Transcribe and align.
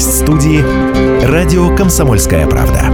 Гость 0.00 0.20
студии– 0.20 0.64
радио 1.26 1.76
«Комсомольская 1.76 2.46
правда». 2.46 2.90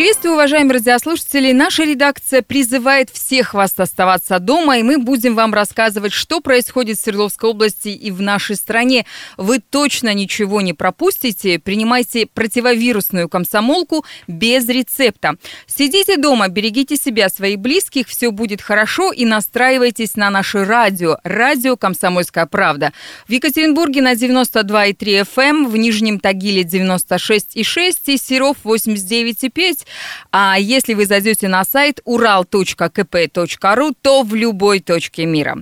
Приветствую, 0.00 0.32
уважаемые 0.32 0.78
радиослушатели. 0.78 1.52
Наша 1.52 1.84
редакция 1.84 2.40
призывает 2.40 3.10
всех 3.10 3.52
вас 3.52 3.74
оставаться 3.76 4.38
дома, 4.38 4.78
и 4.78 4.82
мы 4.82 4.96
будем 4.96 5.34
вам 5.34 5.52
рассказывать, 5.52 6.14
что 6.14 6.40
происходит 6.40 6.96
в 6.96 7.02
Свердловской 7.02 7.50
области 7.50 7.88
и 7.88 8.10
в 8.10 8.22
нашей 8.22 8.56
стране. 8.56 9.04
Вы 9.36 9.58
точно 9.58 10.14
ничего 10.14 10.62
не 10.62 10.72
пропустите. 10.72 11.58
Принимайте 11.58 12.24
противовирусную 12.24 13.28
комсомолку 13.28 14.06
без 14.26 14.66
рецепта. 14.70 15.34
Сидите 15.66 16.16
дома, 16.16 16.48
берегите 16.48 16.96
себя, 16.96 17.28
своих 17.28 17.58
близких, 17.58 18.08
все 18.08 18.30
будет 18.30 18.62
хорошо, 18.62 19.12
и 19.12 19.26
настраивайтесь 19.26 20.16
на 20.16 20.30
наше 20.30 20.64
радио. 20.64 21.18
Радио 21.24 21.76
«Комсомольская 21.76 22.46
правда». 22.46 22.94
В 23.28 23.32
Екатеринбурге 23.32 24.00
на 24.00 24.14
92,3 24.14 25.26
FM, 25.26 25.50
эм, 25.50 25.68
в 25.68 25.76
Нижнем 25.76 26.20
Тагиле 26.20 26.62
96,6 26.62 27.96
и 28.06 28.16
Серов 28.16 28.56
89,5. 28.64 29.89
А 30.32 30.56
если 30.58 30.94
вы 30.94 31.06
зайдете 31.06 31.48
на 31.48 31.64
сайт 31.64 32.00
ural.kp.ru, 32.06 33.96
то 34.00 34.22
в 34.22 34.34
любой 34.34 34.80
точке 34.80 35.26
мира. 35.26 35.58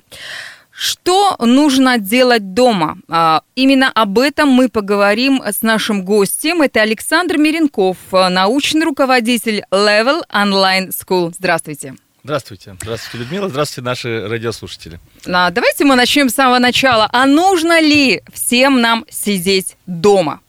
Что 0.71 1.35
нужно 1.41 1.99
делать 1.99 2.55
дома? 2.55 2.99
А, 3.09 3.43
именно 3.57 3.91
об 3.91 4.17
этом 4.21 4.49
мы 4.49 4.69
поговорим 4.69 5.43
с 5.45 5.63
нашим 5.63 6.05
гостем. 6.05 6.63
Это 6.63 6.83
Александр 6.83 7.37
Миренков, 7.37 7.97
научный 8.13 8.85
руководитель 8.85 9.65
Level 9.73 10.23
Online 10.33 10.91
School. 10.91 11.35
Здравствуйте. 11.37 11.97
Здравствуйте. 12.23 12.77
Здравствуйте, 12.81 13.19
Людмила. 13.25 13.49
Здравствуйте, 13.49 13.85
наши 13.85 14.29
радиослушатели. 14.29 15.01
А, 15.27 15.51
давайте 15.51 15.85
мы 15.85 15.97
начнем 15.97 16.29
с 16.29 16.35
самого 16.35 16.61
начала. 16.61 17.09
А 17.13 17.27
нужно 17.27 17.81
ли 17.81 18.23
всем 18.33 18.81
нам 18.81 19.05
сидеть 19.11 19.77
дома? 19.87 20.41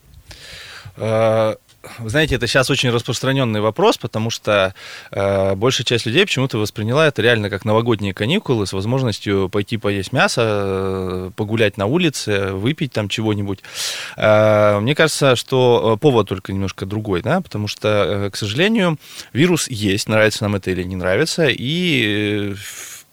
Вы 1.98 2.09
знаете, 2.09 2.36
это 2.36 2.48
сейчас 2.48 2.70
очень 2.70 2.90
распространенный 2.92 3.62
вопрос, 3.62 3.98
потому 3.98 4.30
что 4.30 4.73
э, 5.12 5.56
большая 5.56 5.86
часть 5.86 6.06
людей 6.06 6.26
почему-то 6.26 6.58
восприняла 6.58 7.08
это 7.08 7.22
реально 7.22 7.50
как 7.50 7.66
новогодние 7.66 8.14
каникулы 8.14 8.68
с 8.68 8.73
возможностью 8.73 9.50
пойти 9.50 9.78
поесть 9.78 10.14
мясо, 10.14 10.42
э, 10.46 11.31
погулять 11.36 11.78
на 11.78 11.88
улице, 11.88 12.52
выпить 12.54 12.94
там 12.94 13.09
чего-нибудь. 13.09 13.59
Э, 14.18 14.80
мне 14.80 14.96
кажется, 14.96 15.36
что 15.36 15.96
э, 15.96 16.00
повод 16.00 16.30
только 16.30 16.54
немножко 16.54 16.86
другой, 16.86 17.22
да, 17.22 17.42
потому 17.42 17.68
что, 17.68 17.88
э, 17.88 18.30
к 18.30 18.36
сожалению, 18.36 18.98
вирус 19.34 19.68
есть, 19.70 20.08
нравится 20.08 20.44
нам 20.44 20.56
это 20.56 20.72
или 20.72 20.84
не 20.84 20.96
нравится, 20.96 21.48
и 21.50 22.53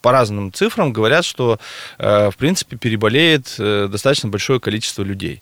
по 0.06 0.12
разным 0.12 0.52
цифрам 0.52 0.92
говорят, 0.92 1.24
что, 1.24 1.58
э, 1.98 2.30
в 2.30 2.36
принципе, 2.36 2.76
переболеет 2.76 3.56
э, 3.58 3.88
достаточно 3.90 4.28
большое 4.28 4.60
количество 4.60 5.02
людей. 5.02 5.40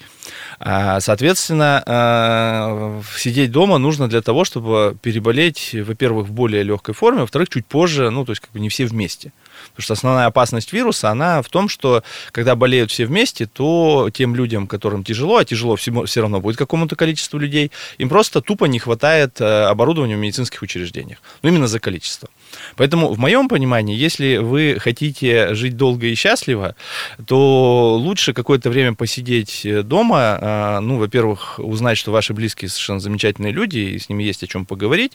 А, 0.59 1.01
соответственно, 1.01 1.83
э, 1.87 3.03
сидеть 3.19 3.51
дома 3.51 3.77
нужно 3.77 4.09
для 4.09 4.23
того, 4.23 4.47
чтобы 4.47 4.97
переболеть, 5.03 5.75
во-первых, 5.75 6.29
в 6.29 6.33
более 6.33 6.62
легкой 6.62 6.95
форме, 6.95 7.20
во-вторых, 7.20 7.51
чуть 7.51 7.67
позже, 7.67 8.09
ну, 8.09 8.25
то 8.25 8.33
есть 8.33 8.41
как 8.41 8.53
бы 8.53 8.61
не 8.61 8.70
все 8.70 8.87
вместе. 8.87 9.33
Потому 9.73 9.83
что 9.83 9.92
основная 9.92 10.27
опасность 10.27 10.73
вируса, 10.73 11.11
она 11.11 11.42
в 11.42 11.51
том, 11.51 11.69
что 11.69 12.03
когда 12.33 12.57
болеют 12.57 12.91
все 12.91 13.05
вместе, 13.05 13.45
то 13.45 14.09
тем 14.15 14.35
людям, 14.35 14.67
которым 14.67 15.05
тяжело, 15.05 15.37
а 15.37 15.45
тяжело 15.45 15.77
все, 15.77 16.05
все 16.07 16.20
равно 16.23 16.41
будет 16.41 16.57
какому-то 16.57 16.97
количеству 16.97 17.39
людей, 17.39 17.70
им 17.98 18.09
просто 18.09 18.41
тупо 18.41 18.65
не 18.65 18.79
хватает 18.79 19.42
оборудования 19.42 20.17
в 20.17 20.20
медицинских 20.20 20.62
учреждениях. 20.62 21.19
Ну, 21.42 21.51
именно 21.51 21.67
за 21.67 21.81
количество. 21.81 22.31
Поэтому, 22.77 23.12
в 23.12 23.19
моем 23.19 23.48
понимании, 23.48 23.97
если 23.97 24.39
вы 24.39 24.77
хотите 24.78 25.55
жить 25.55 25.77
долго 25.77 26.06
и 26.06 26.14
счастливо, 26.14 26.75
то 27.27 27.97
лучше 27.97 28.33
какое-то 28.33 28.70
время 28.70 28.94
посидеть 28.94 29.64
э, 29.64 29.83
дома, 29.83 30.39
а, 30.41 30.80
ну, 30.80 30.98
во-первых, 30.98 31.58
узнать, 31.58 31.98
что 31.98 32.11
ваши 32.11 32.33
близкие 32.33 32.69
совершенно 32.69 33.00
замечательные 33.00 33.52
люди, 33.52 33.78
и 33.78 33.98
с 33.98 34.08
ними 34.08 34.25
есть 34.25 34.42
о 34.42 34.47
чем 34.47 34.67
поговорить. 34.67 35.13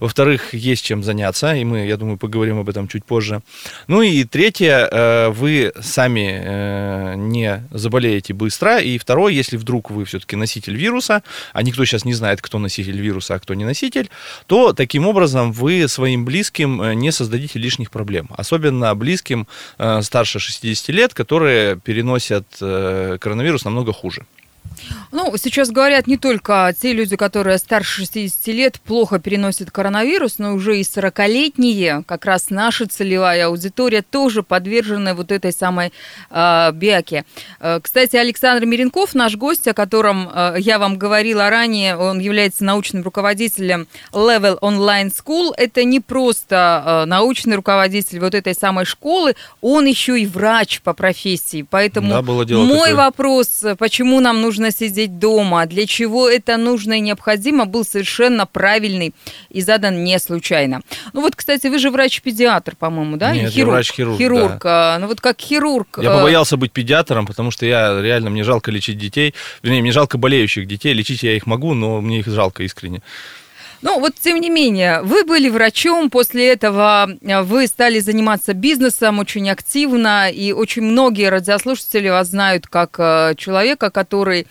Во-вторых, 0.00 0.54
есть 0.54 0.84
чем 0.84 1.02
заняться, 1.02 1.54
и 1.54 1.64
мы, 1.64 1.86
я 1.86 1.96
думаю, 1.96 2.18
поговорим 2.18 2.58
об 2.58 2.68
этом 2.68 2.88
чуть 2.88 3.04
позже. 3.04 3.42
Ну 3.86 4.02
и 4.02 4.24
третье, 4.24 4.88
э, 4.90 5.28
вы 5.30 5.72
сами 5.80 6.40
э, 6.42 7.14
не 7.16 7.62
заболеете 7.70 8.34
быстро. 8.34 8.78
И 8.78 8.98
второе, 8.98 9.32
если 9.32 9.56
вдруг 9.56 9.90
вы 9.90 10.04
все-таки 10.04 10.36
носитель 10.36 10.76
вируса, 10.76 11.22
а 11.52 11.62
никто 11.62 11.84
сейчас 11.84 12.04
не 12.04 12.14
знает, 12.14 12.40
кто 12.40 12.58
носитель 12.58 13.00
вируса, 13.00 13.34
а 13.34 13.38
кто 13.38 13.54
не 13.54 13.64
носитель, 13.64 14.10
то 14.46 14.72
таким 14.72 15.06
образом 15.06 15.52
вы 15.52 15.88
своим 15.88 16.24
близким 16.24 16.98
не 17.02 17.12
создадите 17.12 17.58
лишних 17.58 17.90
проблем. 17.90 18.28
Особенно 18.30 18.94
близким 18.94 19.46
э, 19.78 20.02
старше 20.02 20.38
60 20.38 20.88
лет, 20.88 21.14
которые 21.14 21.76
переносят 21.76 22.46
э, 22.60 23.18
коронавирус 23.20 23.64
намного 23.64 23.92
хуже. 23.92 24.24
Ну, 25.10 25.36
сейчас 25.36 25.70
говорят 25.70 26.06
не 26.06 26.16
только 26.16 26.74
те 26.80 26.92
люди, 26.92 27.16
которые 27.16 27.58
старше 27.58 28.06
60 28.06 28.46
лет, 28.48 28.80
плохо 28.80 29.18
переносят 29.18 29.70
коронавирус, 29.70 30.38
но 30.38 30.54
уже 30.54 30.78
и 30.78 30.82
40-летние, 30.82 32.02
как 32.04 32.24
раз 32.24 32.50
наша 32.50 32.86
целевая 32.86 33.46
аудитория, 33.46 34.02
тоже 34.02 34.42
подвержены 34.42 35.14
вот 35.14 35.32
этой 35.32 35.52
самой 35.52 35.92
э, 36.30 36.72
биаке. 36.72 37.24
Э, 37.60 37.80
кстати, 37.82 38.16
Александр 38.16 38.66
Миренков, 38.66 39.14
наш 39.14 39.36
гость, 39.36 39.68
о 39.68 39.74
котором 39.74 40.30
э, 40.32 40.56
я 40.58 40.78
вам 40.78 40.96
говорила 40.96 41.50
ранее, 41.50 41.96
он 41.96 42.18
является 42.18 42.64
научным 42.64 43.02
руководителем 43.02 43.88
Level 44.12 44.58
Online 44.60 45.12
School. 45.12 45.52
Это 45.56 45.84
не 45.84 46.00
просто 46.00 47.02
э, 47.02 47.04
научный 47.06 47.56
руководитель 47.56 48.20
вот 48.20 48.34
этой 48.34 48.54
самой 48.54 48.84
школы, 48.84 49.34
он 49.60 49.86
еще 49.86 50.20
и 50.20 50.26
врач 50.26 50.80
по 50.80 50.94
профессии. 50.94 51.66
Поэтому 51.68 52.08
да, 52.08 52.22
мой 52.22 52.46
такое. 52.46 52.94
вопрос, 52.94 53.64
почему 53.78 54.20
нам 54.20 54.40
нужно 54.40 54.61
сидеть 54.70 55.18
дома, 55.18 55.66
для 55.66 55.86
чего 55.86 56.28
это 56.28 56.56
нужно 56.56 56.94
и 56.94 57.00
необходимо, 57.00 57.66
был 57.66 57.84
совершенно 57.84 58.46
правильный 58.46 59.14
и 59.50 59.60
задан 59.60 60.04
не 60.04 60.18
случайно. 60.18 60.82
Ну 61.12 61.20
вот, 61.20 61.36
кстати, 61.36 61.66
вы 61.66 61.78
же 61.78 61.90
врач-педиатр, 61.90 62.76
по-моему, 62.76 63.16
да? 63.16 63.34
Нет, 63.34 63.50
хирург. 63.52 63.72
врач-хирург, 63.72 64.18
Хирург. 64.18 64.62
Да. 64.62 64.98
Ну 65.00 65.06
вот 65.06 65.20
как 65.20 65.40
хирург. 65.40 65.98
Я 66.00 66.10
побоялся 66.10 66.56
быть 66.56 66.72
педиатром, 66.72 67.26
потому 67.26 67.50
что 67.50 67.66
я 67.66 68.00
реально, 68.00 68.30
мне 68.30 68.44
жалко 68.44 68.70
лечить 68.70 68.98
детей. 68.98 69.34
Вернее, 69.62 69.82
мне 69.82 69.92
жалко 69.92 70.18
болеющих 70.18 70.66
детей. 70.66 70.92
Лечить 70.92 71.22
я 71.22 71.34
их 71.36 71.46
могу, 71.46 71.74
но 71.74 72.00
мне 72.00 72.20
их 72.20 72.26
жалко 72.26 72.62
искренне. 72.62 73.02
Ну, 73.82 73.98
вот 73.98 74.14
тем 74.14 74.40
не 74.40 74.48
менее, 74.48 75.02
вы 75.02 75.24
были 75.24 75.48
врачом, 75.48 76.08
после 76.08 76.52
этого 76.52 77.10
э, 77.20 77.42
вы 77.42 77.66
стали 77.66 77.98
заниматься 77.98 78.54
бизнесом 78.54 79.18
очень 79.18 79.50
активно, 79.50 80.30
и 80.30 80.52
очень 80.52 80.82
многие 80.82 81.28
радиослушатели 81.28 82.08
вас 82.08 82.28
знают 82.28 82.68
как 82.68 82.94
э, 82.98 83.34
человека, 83.36 83.90
который 83.90 84.46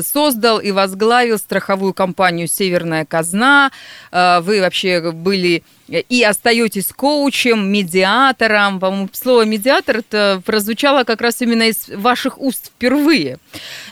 создал 0.00 0.60
и 0.60 0.70
возглавил 0.70 1.38
страховую 1.38 1.94
компанию 1.94 2.46
«Северная 2.46 3.04
казна». 3.04 3.72
Э, 4.12 4.38
вы 4.40 4.60
вообще 4.60 5.10
были 5.10 5.64
и 5.88 6.22
остаетесь 6.22 6.88
коучем, 6.88 7.70
медиатором. 7.70 8.80
По-моему, 8.80 9.08
слово 9.12 9.44
медиатор 9.44 9.98
это 9.98 10.42
прозвучало 10.44 11.04
как 11.04 11.20
раз 11.20 11.40
именно 11.42 11.68
из 11.68 11.88
ваших 11.88 12.40
уст 12.40 12.66
впервые. 12.66 13.38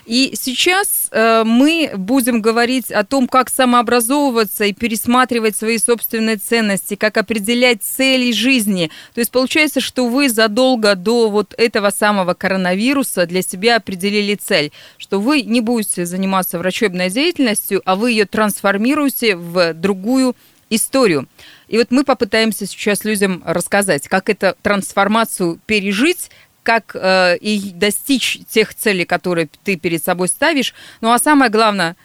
И 0.06 0.34
сейчас 0.38 1.08
э, 1.10 1.44
мы 1.44 1.92
будем 1.96 2.40
говорить 2.42 2.90
о 2.90 3.04
том, 3.04 3.28
как 3.28 3.48
самообразовываться 3.48 4.64
и 4.64 4.72
пересматривать 4.72 5.56
свои 5.56 5.78
собственные 5.78 6.36
ценности, 6.36 6.94
как 6.96 7.16
определять 7.16 7.82
цели 7.82 8.32
жизни. 8.32 8.90
То 9.14 9.20
есть 9.20 9.30
получается, 9.30 9.80
что 9.80 10.08
вы 10.08 10.28
задолго 10.28 10.94
до 10.94 11.30
вот 11.30 11.54
этого 11.56 11.90
самого 11.90 12.34
коронавируса 12.34 13.26
для 13.26 13.42
себя 13.42 13.76
определили 13.76 14.34
цель, 14.34 14.72
что 14.98 15.20
вы 15.20 15.42
не 15.42 15.60
будете 15.60 16.06
заниматься 16.06 16.58
врачебной 16.58 17.10
деятельностью, 17.10 17.80
а 17.84 17.94
вы 17.94 18.10
ее 18.10 18.26
трансформируете 18.26 19.36
в 19.36 19.74
другую 19.74 20.36
историю. 20.70 21.28
И 21.68 21.78
вот 21.78 21.90
мы 21.90 22.04
попытаемся 22.04 22.66
сейчас 22.66 23.04
людям 23.04 23.42
рассказать, 23.44 24.08
как 24.08 24.28
эту 24.30 24.54
трансформацию 24.62 25.60
пережить, 25.66 26.30
как 26.62 26.94
э, 26.94 27.36
и 27.38 27.70
достичь 27.74 28.38
тех 28.48 28.74
целей, 28.74 29.04
которые 29.04 29.48
ты 29.64 29.76
перед 29.76 30.02
собой 30.02 30.28
ставишь. 30.28 30.74
Ну 31.00 31.12
а 31.12 31.18
самое 31.18 31.50
главное, 31.50 31.96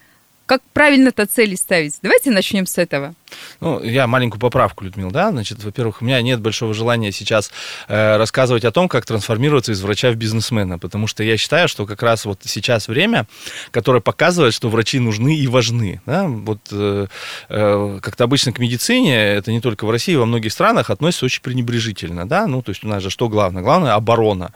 как 0.45 0.61
правильно-то 0.73 1.25
цели 1.25 1.55
ставить. 1.55 1.95
Давайте 2.01 2.31
начнем 2.31 2.65
с 2.65 2.77
этого. 2.77 3.15
Ну, 3.59 3.81
я 3.83 4.07
маленькую 4.07 4.39
поправку, 4.39 4.83
Людмила, 4.83 5.11
да, 5.11 5.31
значит, 5.31 5.63
во-первых, 5.63 6.01
у 6.01 6.05
меня 6.05 6.21
нет 6.21 6.39
большого 6.39 6.73
желания 6.73 7.11
сейчас 7.11 7.51
э, 7.87 8.17
рассказывать 8.17 8.65
о 8.65 8.71
том, 8.71 8.87
как 8.87 9.05
трансформироваться 9.05 9.71
из 9.71 9.81
врача 9.81 10.11
в 10.11 10.15
бизнесмена, 10.15 10.79
потому 10.79 11.07
что 11.07 11.23
я 11.23 11.37
считаю, 11.37 11.67
что 11.67 11.85
как 11.85 12.01
раз 12.03 12.25
вот 12.25 12.39
сейчас 12.43 12.87
время, 12.87 13.27
которое 13.71 14.01
показывает, 14.01 14.53
что 14.53 14.69
врачи 14.69 14.99
нужны 14.99 15.35
и 15.35 15.47
важны, 15.47 16.01
да, 16.05 16.25
вот 16.27 16.59
э, 16.71 17.07
э, 17.49 17.99
как-то 18.01 18.23
обычно 18.23 18.51
к 18.51 18.59
медицине, 18.59 19.15
это 19.15 19.51
не 19.51 19.61
только 19.61 19.85
в 19.85 19.91
России, 19.91 20.15
во 20.15 20.25
многих 20.25 20.51
странах 20.51 20.89
относится 20.89 21.25
очень 21.25 21.41
пренебрежительно, 21.41 22.27
да, 22.27 22.47
ну, 22.47 22.61
то 22.61 22.69
есть 22.69 22.83
у 22.83 22.87
нас 22.87 23.03
же 23.03 23.09
что 23.09 23.29
главное? 23.29 23.61
Главное 23.61 23.93
оборона, 23.93 24.53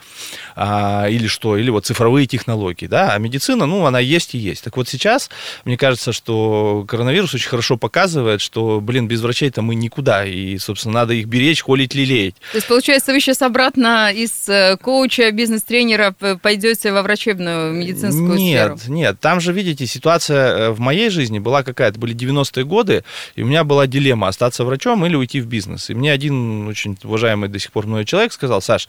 а, 0.56 1.08
или 1.10 1.28
что, 1.28 1.58
или 1.58 1.70
вот 1.70 1.86
цифровые 1.86 2.28
технологии, 2.28 2.88
да, 2.88 3.14
а 3.14 3.18
медицина, 3.18 3.66
ну, 3.66 3.86
она 3.86 4.00
есть 4.00 4.36
и 4.36 4.38
есть. 4.38 4.64
Так 4.64 4.78
вот 4.78 4.88
сейчас, 4.88 5.30
мне 5.66 5.78
кажется, 5.78 6.14
что 6.14 6.86
коронавирус 6.88 7.34
очень 7.34 7.50
хорошо 7.50 7.78
показывает, 7.78 8.42
что 8.42 8.63
что, 8.64 8.82
блин, 8.82 9.08
без 9.08 9.22
врачей-то 9.22 9.62
мы 9.62 9.76
никуда, 9.76 10.26
и, 10.26 10.58
собственно, 10.58 10.94
надо 10.94 11.14
их 11.14 11.28
беречь, 11.28 11.62
холить, 11.62 11.94
лелеять. 11.94 12.36
То 12.52 12.58
есть, 12.58 12.68
получается, 12.68 13.12
вы 13.12 13.20
сейчас 13.20 13.42
обратно 13.42 14.12
из 14.14 14.48
э, 14.48 14.78
коуча, 14.82 15.32
бизнес-тренера 15.32 16.16
пойдете 16.42 16.92
во 16.92 17.02
врачебную 17.02 17.74
медицинскую 17.74 18.36
нет, 18.36 18.80
сферу? 18.80 18.94
Нет, 18.94 19.20
там 19.20 19.40
же, 19.40 19.54
видите, 19.54 19.86
ситуация 19.86 20.56
э, 20.56 20.70
в 20.72 20.80
моей 20.80 21.10
жизни 21.10 21.40
была 21.40 21.64
какая-то, 21.64 22.00
были 22.00 22.16
90-е 22.16 22.64
годы, 22.66 23.04
и 23.36 23.44
у 23.44 23.46
меня 23.46 23.64
была 23.64 23.88
дилемма, 23.88 24.28
остаться 24.28 24.64
врачом 24.64 25.06
или 25.06 25.16
уйти 25.16 25.42
в 25.42 25.48
бизнес. 25.48 25.90
И 25.90 25.94
мне 25.94 26.12
один 26.12 26.68
очень 26.68 26.98
уважаемый 27.04 27.50
до 27.50 27.60
сих 27.60 27.72
пор 27.72 27.88
мной 27.88 28.06
человек 28.06 28.34
сказал, 28.34 28.62
Саш, 28.62 28.88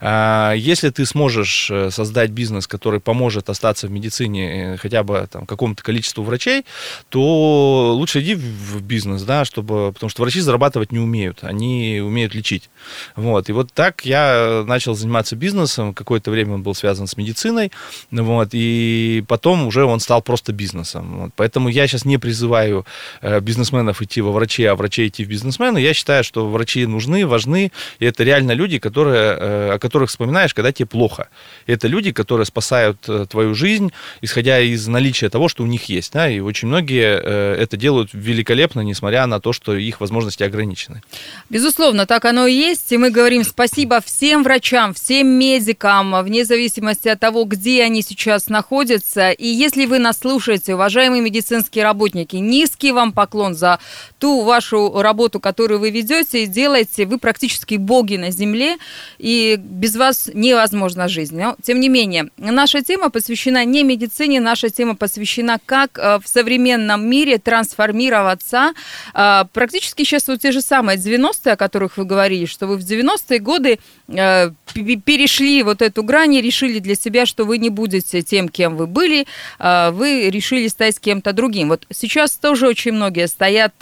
а, 0.00 0.52
если 0.52 0.90
ты 0.90 1.06
сможешь 1.06 1.70
э, 1.70 1.90
создать 1.90 2.30
бизнес, 2.30 2.66
который 2.66 3.00
поможет 3.00 3.50
остаться 3.50 3.86
в 3.86 3.90
медицине 3.90 4.78
хотя 4.80 5.02
бы 5.02 5.26
там, 5.30 5.46
какому-то 5.46 5.82
количеству 5.82 6.22
врачей, 6.22 6.64
то 7.08 7.94
лучше 7.94 8.20
иди 8.20 8.34
в 8.34 8.80
бизнес, 8.82 9.07
да, 9.16 9.44
чтобы, 9.44 9.92
потому 9.92 10.10
что 10.10 10.22
врачи 10.22 10.40
зарабатывать 10.40 10.92
не 10.92 10.98
умеют, 10.98 11.38
они 11.42 12.00
умеют 12.04 12.34
лечить. 12.34 12.70
Вот. 13.16 13.48
И 13.48 13.52
вот 13.52 13.72
так 13.72 14.04
я 14.04 14.64
начал 14.66 14.94
заниматься 14.94 15.36
бизнесом, 15.36 15.94
какое-то 15.94 16.30
время 16.30 16.54
он 16.54 16.62
был 16.62 16.74
связан 16.74 17.06
с 17.06 17.16
медициной, 17.16 17.72
вот, 18.10 18.50
и 18.52 19.24
потом 19.28 19.66
уже 19.66 19.84
он 19.84 20.00
стал 20.00 20.22
просто 20.22 20.52
бизнесом. 20.52 21.20
Вот. 21.20 21.30
Поэтому 21.36 21.68
я 21.68 21.86
сейчас 21.86 22.04
не 22.04 22.18
призываю 22.18 22.86
э, 23.20 23.40
бизнесменов 23.40 24.02
идти 24.02 24.20
во 24.20 24.32
врачи, 24.32 24.64
а 24.64 24.74
врачей 24.74 25.08
идти 25.08 25.24
в 25.24 25.28
бизнесмены. 25.28 25.78
Я 25.78 25.94
считаю, 25.94 26.24
что 26.24 26.48
врачи 26.48 26.86
нужны, 26.86 27.26
важны, 27.26 27.72
и 27.98 28.04
это 28.04 28.24
реально 28.24 28.52
люди, 28.52 28.78
которые, 28.78 29.36
э, 29.38 29.70
о 29.74 29.78
которых 29.78 30.10
вспоминаешь, 30.10 30.54
когда 30.54 30.72
тебе 30.72 30.86
плохо. 30.86 31.28
Это 31.66 31.88
люди, 31.88 32.12
которые 32.12 32.46
спасают 32.46 33.08
э, 33.08 33.26
твою 33.28 33.54
жизнь, 33.54 33.92
исходя 34.20 34.60
из 34.60 34.86
наличия 34.86 35.28
того, 35.28 35.48
что 35.48 35.62
у 35.62 35.66
них 35.66 35.84
есть. 35.84 36.12
Да? 36.12 36.28
И 36.28 36.40
очень 36.40 36.68
многие 36.68 37.18
это 37.18 37.76
делают 37.76 38.10
великолепно, 38.12 38.80
несмотря 38.98 39.26
на 39.26 39.38
то, 39.38 39.52
что 39.52 39.76
их 39.76 40.00
возможности 40.00 40.42
ограничены. 40.42 41.02
Безусловно, 41.50 42.04
так 42.04 42.24
оно 42.24 42.48
и 42.48 42.52
есть. 42.52 42.90
И 42.90 42.96
мы 42.96 43.10
говорим 43.10 43.44
спасибо 43.44 44.00
всем 44.00 44.42
врачам, 44.42 44.92
всем 44.92 45.28
медикам, 45.28 46.20
вне 46.24 46.44
зависимости 46.44 47.06
от 47.08 47.20
того, 47.20 47.44
где 47.44 47.84
они 47.84 48.02
сейчас 48.02 48.48
находятся. 48.48 49.30
И 49.30 49.46
если 49.46 49.86
вы 49.86 50.00
нас 50.00 50.18
слушаете, 50.18 50.74
уважаемые 50.74 51.22
медицинские 51.22 51.84
работники, 51.84 52.34
низкий 52.36 52.90
вам 52.90 53.12
поклон 53.12 53.54
за 53.54 53.78
ту 54.18 54.42
вашу 54.42 55.00
работу, 55.00 55.40
которую 55.40 55.80
вы 55.80 55.90
ведете 55.90 56.44
и 56.44 56.46
делаете. 56.46 57.06
Вы 57.06 57.18
практически 57.18 57.76
боги 57.76 58.16
на 58.16 58.30
земле, 58.30 58.76
и 59.18 59.56
без 59.58 59.96
вас 59.96 60.30
невозможна 60.32 61.08
жизнь. 61.08 61.38
Но, 61.38 61.56
тем 61.62 61.80
не 61.80 61.88
менее, 61.88 62.30
наша 62.36 62.82
тема 62.82 63.10
посвящена 63.10 63.64
не 63.64 63.84
медицине, 63.84 64.40
наша 64.40 64.70
тема 64.70 64.96
посвящена, 64.96 65.58
как 65.64 65.98
э, 65.98 66.18
в 66.22 66.28
современном 66.28 67.08
мире 67.08 67.38
трансформироваться. 67.38 68.72
Э, 69.14 69.44
практически 69.52 70.04
сейчас 70.04 70.28
вот 70.28 70.40
те 70.40 70.52
же 70.52 70.60
самые 70.60 70.98
90-е, 70.98 71.52
о 71.52 71.56
которых 71.56 71.96
вы 71.96 72.04
говорили, 72.04 72.46
что 72.46 72.66
вы 72.66 72.76
в 72.76 72.80
90-е 72.80 73.38
годы 73.38 73.78
перешли 74.08 75.62
вот 75.62 75.82
эту 75.82 76.02
грань 76.02 76.34
и 76.34 76.40
решили 76.40 76.78
для 76.78 76.94
себя, 76.94 77.26
что 77.26 77.44
вы 77.44 77.58
не 77.58 77.70
будете 77.70 78.22
тем, 78.22 78.48
кем 78.48 78.76
вы 78.76 78.86
были, 78.86 79.26
вы 79.58 80.30
решили 80.30 80.68
стать 80.68 80.98
кем-то 80.98 81.32
другим. 81.32 81.68
Вот 81.68 81.86
сейчас 81.90 82.36
тоже 82.36 82.66
очень 82.66 82.92
многие 82.92 83.28
стоят 83.28 83.74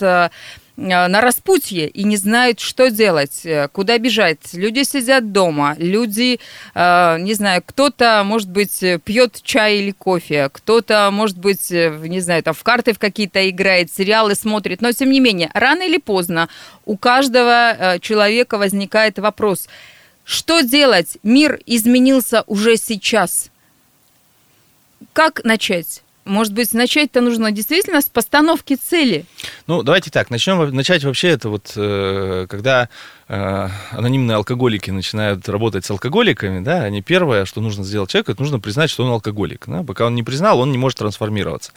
Э, 0.76 1.08
на 1.08 1.20
распутье 1.20 1.88
и 1.88 2.05
не 2.05 2.17
знают, 2.17 2.61
что 2.61 2.90
делать, 2.90 3.40
э, 3.44 3.69
куда 3.73 3.99
бежать. 3.99 4.52
Люди 4.52 4.82
сидят 4.82 5.32
дома, 5.32 5.75
люди, 5.78 6.38
э, 6.75 7.17
не 7.20 7.34
знаю, 7.34 7.62
кто-то, 7.64 8.23
может 8.25 8.50
быть, 8.50 8.84
пьет 9.05 9.40
чай 9.43 9.78
или 9.78 9.93
кофе, 9.93 10.50
кто-то, 10.52 11.08
может 11.12 11.38
быть, 11.38 11.70
не 11.70 12.20
знаю, 12.20 12.43
там 12.43 12.55
в 12.55 12.62
карты 12.62 12.93
в 12.93 12.99
какие-то 12.99 13.49
играет, 13.49 13.93
сериалы 13.93 14.34
смотрит, 14.34 14.82
но 14.82 14.93
тем 14.93 15.11
не 15.11 15.20
менее, 15.20 15.50
рано 15.55 15.82
или 15.82 15.99
поздно 15.99 16.49
у 16.84 16.96
каждого 16.96 17.99
человека 18.00 18.58
возникает 18.58 19.19
вопрос, 19.19 19.69
что 20.26 20.62
делать? 20.62 21.19
Мир 21.23 21.61
изменился 21.67 22.43
уже 22.49 22.76
сейчас. 22.76 23.50
Как 25.12 25.44
начать? 25.44 26.02
Может 26.25 26.52
быть, 26.52 26.75
начать-то 26.75 27.20
нужно 27.20 27.52
действительно 27.52 28.00
с 28.00 28.08
постановки 28.08 28.75
цели? 28.75 29.25
Ну, 29.69 29.84
давайте 29.84 30.11
так, 30.11 30.28
начнем 30.28 30.75
начать 30.75 31.05
вообще 31.05 31.28
это 31.28 31.49
вот, 31.49 31.75
э, 31.76 32.49
когда 32.50 32.88
анонимные 33.28 34.37
алкоголики 34.37 34.90
начинают 34.90 35.49
работать 35.49 35.84
с 35.84 35.90
алкоголиками, 35.90 36.62
да, 36.62 36.82
они 36.82 37.02
первое, 37.02 37.44
что 37.44 37.61
нужно 37.61 37.82
сделать 37.84 38.11
человеку, 38.11 38.32
это 38.32 38.40
нужно 38.40 38.61
признать, 38.61 38.90
что 38.90 39.05
он 39.05 39.11
алкоголик. 39.11 39.64
Да? 39.67 39.82
Пока 39.82 40.06
он 40.06 40.14
не 40.14 40.23
признал, 40.23 40.61
он 40.61 40.70
не 40.70 40.78
может 40.78 40.99
трансформироваться. 40.99 41.73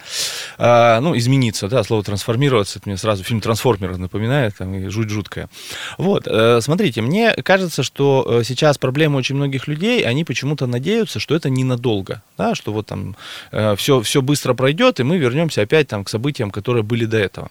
А, 0.57 0.99
ну, 0.99 1.17
измениться, 1.17 1.67
да, 1.67 1.83
слово 1.83 2.03
трансформироваться, 2.03 2.79
это 2.79 2.89
мне 2.89 2.97
сразу 2.97 3.23
фильм 3.23 3.41
«Трансформеры» 3.41 3.97
напоминает, 3.97 4.57
там, 4.57 4.73
и 4.75 4.89
жуть 4.89 5.09
жуткая. 5.09 5.49
Вот, 5.97 6.27
э, 6.27 6.59
смотрите, 6.61 7.01
мне 7.01 7.33
кажется, 7.33 7.83
что 7.83 8.25
э, 8.27 8.43
сейчас 8.43 8.77
проблемы 8.77 9.17
очень 9.17 9.35
многих 9.35 9.67
людей, 9.67 10.03
они 10.03 10.23
почему-то 10.23 10.67
надеются, 10.67 11.19
что 11.19 11.35
это 11.35 11.49
ненадолго, 11.49 12.21
да, 12.37 12.55
что 12.55 12.71
вот 12.71 12.87
там 12.87 13.15
все, 13.77 14.01
все 14.01 14.21
быстро 14.21 14.53
пройдет, 14.53 14.99
и 14.99 15.03
мы 15.03 15.17
вернемся 15.17 15.61
опять 15.61 15.87
там 15.87 16.03
к 16.03 16.09
событиям, 16.09 16.51
которые 16.51 16.83
были 16.83 17.05
до 17.05 17.17
этого. 17.17 17.49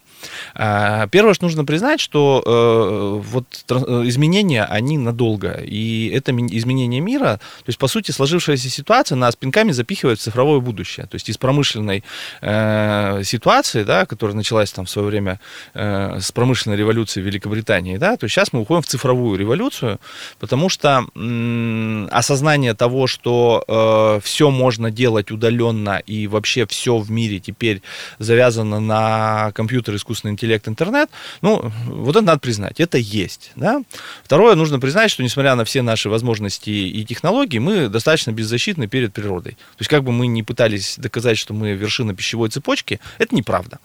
А, 0.55 1.07
первое, 1.09 1.35
что 1.35 1.45
нужно 1.45 1.65
признать, 1.65 2.01
что 2.01 3.23
вот 3.25 3.65
Э, 3.88 3.88
изменения, 3.89 4.65
они 4.65 4.99
надолго. 4.99 5.61
И 5.65 6.09
это 6.09 6.33
изменение 6.33 7.01
мира, 7.01 7.41
то 7.59 7.69
есть, 7.69 7.79
по 7.79 7.89
сути, 7.89 8.11
сложившаяся 8.11 8.69
ситуация 8.69 9.17
нас 9.17 9.37
пинками 9.37 9.73
запихивает 9.73 10.19
в 10.19 10.23
цифровое 10.23 10.61
будущее. 10.61 11.07
То 11.07 11.15
есть 11.17 11.29
из 11.29 11.39
промышленной 11.39 12.05
э, 12.41 13.23
ситуации, 13.25 13.83
да, 13.85 14.07
которая 14.07 14.37
началась 14.37 14.73
там 14.73 14.85
в 14.85 14.91
свое 14.91 15.09
время 15.09 15.41
э, 15.75 16.19
с 16.21 16.33
промышленной 16.33 16.77
революции 16.77 17.21
в 17.21 17.25
Великобритании, 17.25 17.97
да, 17.97 18.17
то 18.17 18.29
сейчас 18.29 18.53
мы 18.53 18.61
уходим 18.61 18.83
в 18.83 18.87
цифровую 18.87 19.39
революцию, 19.39 19.99
потому 20.39 20.69
что 20.69 21.07
м, 21.15 22.09
осознание 22.11 22.75
того, 22.75 23.07
что 23.07 23.65
э, 23.67 24.21
все 24.23 24.51
можно 24.51 24.91
делать 24.91 25.31
удаленно 25.31 26.03
и 26.07 26.27
вообще 26.27 26.67
все 26.67 26.99
в 26.99 27.11
мире 27.11 27.41
теперь 27.41 27.83
завязано 28.19 28.81
на 28.81 29.53
компьютер, 29.53 29.97
искусственный 29.97 30.33
интеллект, 30.33 30.69
интернет, 30.69 31.09
ну, 31.43 31.71
вот 31.87 32.17
это 32.17 32.25
надо 32.25 32.41
признать, 32.41 32.81
это 32.81 32.99
есть, 32.99 33.53
да, 33.57 33.78
Второе, 34.25 34.55
нужно 34.55 34.79
признать, 34.81 35.11
что 35.11 35.23
несмотря 35.23 35.55
на 35.55 35.65
все 35.65 35.83
наши 35.83 36.09
возможности 36.09 36.71
и 36.71 37.05
технологии, 37.05 37.59
мы 37.59 37.89
достаточно 37.89 38.31
беззащитны 38.33 38.87
перед 38.87 39.13
природой. 39.13 39.53
То 39.53 39.81
есть 39.81 39.91
как 39.91 40.05
бы 40.05 40.13
мы 40.13 40.27
ни 40.27 40.43
пытались 40.43 40.97
доказать, 40.99 41.39
что 41.39 41.55
мы 41.55 41.73
вершина 41.73 42.15
пищевой 42.15 42.49
цепочки, 42.49 43.01
это 43.19 43.35
неправда. 43.35 43.79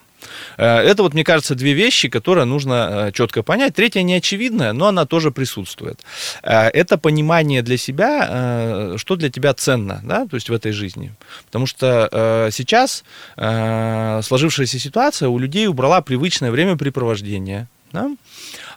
Э, 0.57 0.79
это 0.79 1.03
вот, 1.03 1.13
мне 1.13 1.23
кажется, 1.23 1.55
две 1.55 1.73
вещи, 1.73 2.09
которые 2.09 2.45
нужно 2.45 3.07
э, 3.07 3.11
четко 3.11 3.43
понять. 3.43 3.75
Третья 3.75 4.01
не 4.03 4.15
очевидная, 4.15 4.73
но 4.73 4.87
она 4.87 5.05
тоже 5.05 5.31
присутствует. 5.31 6.01
Э, 6.43 6.67
это 6.69 6.97
понимание 6.97 7.61
для 7.61 7.77
себя, 7.77 8.93
что 8.97 9.15
для 9.15 9.29
тебя 9.29 9.53
ценно, 9.53 10.01
да, 10.03 10.25
то 10.25 10.35
есть 10.35 10.49
в 10.49 10.53
этой 10.53 10.71
жизни. 10.71 11.11
Потому 11.45 11.65
что 11.65 12.49
сейчас 12.51 13.03
сложившаяся 13.35 14.79
ситуация 14.79 15.29
у 15.29 15.39
людей 15.39 15.67
убрала 15.67 16.01
привычное 16.01 16.51
времяпрепровождение, 16.51 17.67
да? 17.93 18.11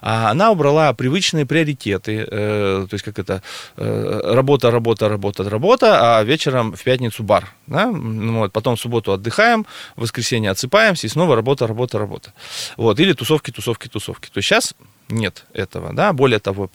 а 0.01 0.29
она 0.31 0.51
убрала 0.51 0.93
привычные 0.93 1.45
приоритеты, 1.45 2.25
э, 2.29 2.87
то 2.89 2.93
есть 2.93 3.03
как 3.03 3.19
это, 3.19 3.41
э, 3.75 4.21
работа, 4.23 4.71
работа, 4.71 5.09
работа, 5.09 5.49
работа, 5.49 6.19
а 6.19 6.23
вечером 6.23 6.73
в 6.73 6.83
пятницу 6.83 7.23
бар, 7.23 7.53
да? 7.65 7.87
ну, 7.87 8.39
вот, 8.39 8.53
потом 8.53 8.75
в 8.75 8.79
субботу 8.79 9.11
отдыхаем, 9.11 9.65
в 9.95 10.01
воскресенье 10.01 10.51
отсыпаемся, 10.51 11.07
и 11.07 11.09
снова 11.09 11.35
работа, 11.35 11.67
работа, 11.67 11.97
работа. 11.97 12.33
Вот, 12.77 12.99
или 12.99 13.13
тусовки, 13.13 13.51
тусовки, 13.51 13.87
тусовки. 13.87 14.29
То 14.29 14.37
есть 14.37 14.47
сейчас 14.47 14.75
нет 15.09 15.45
этого, 15.53 15.93
да, 15.93 16.13
более 16.13 16.39
того, 16.39 16.69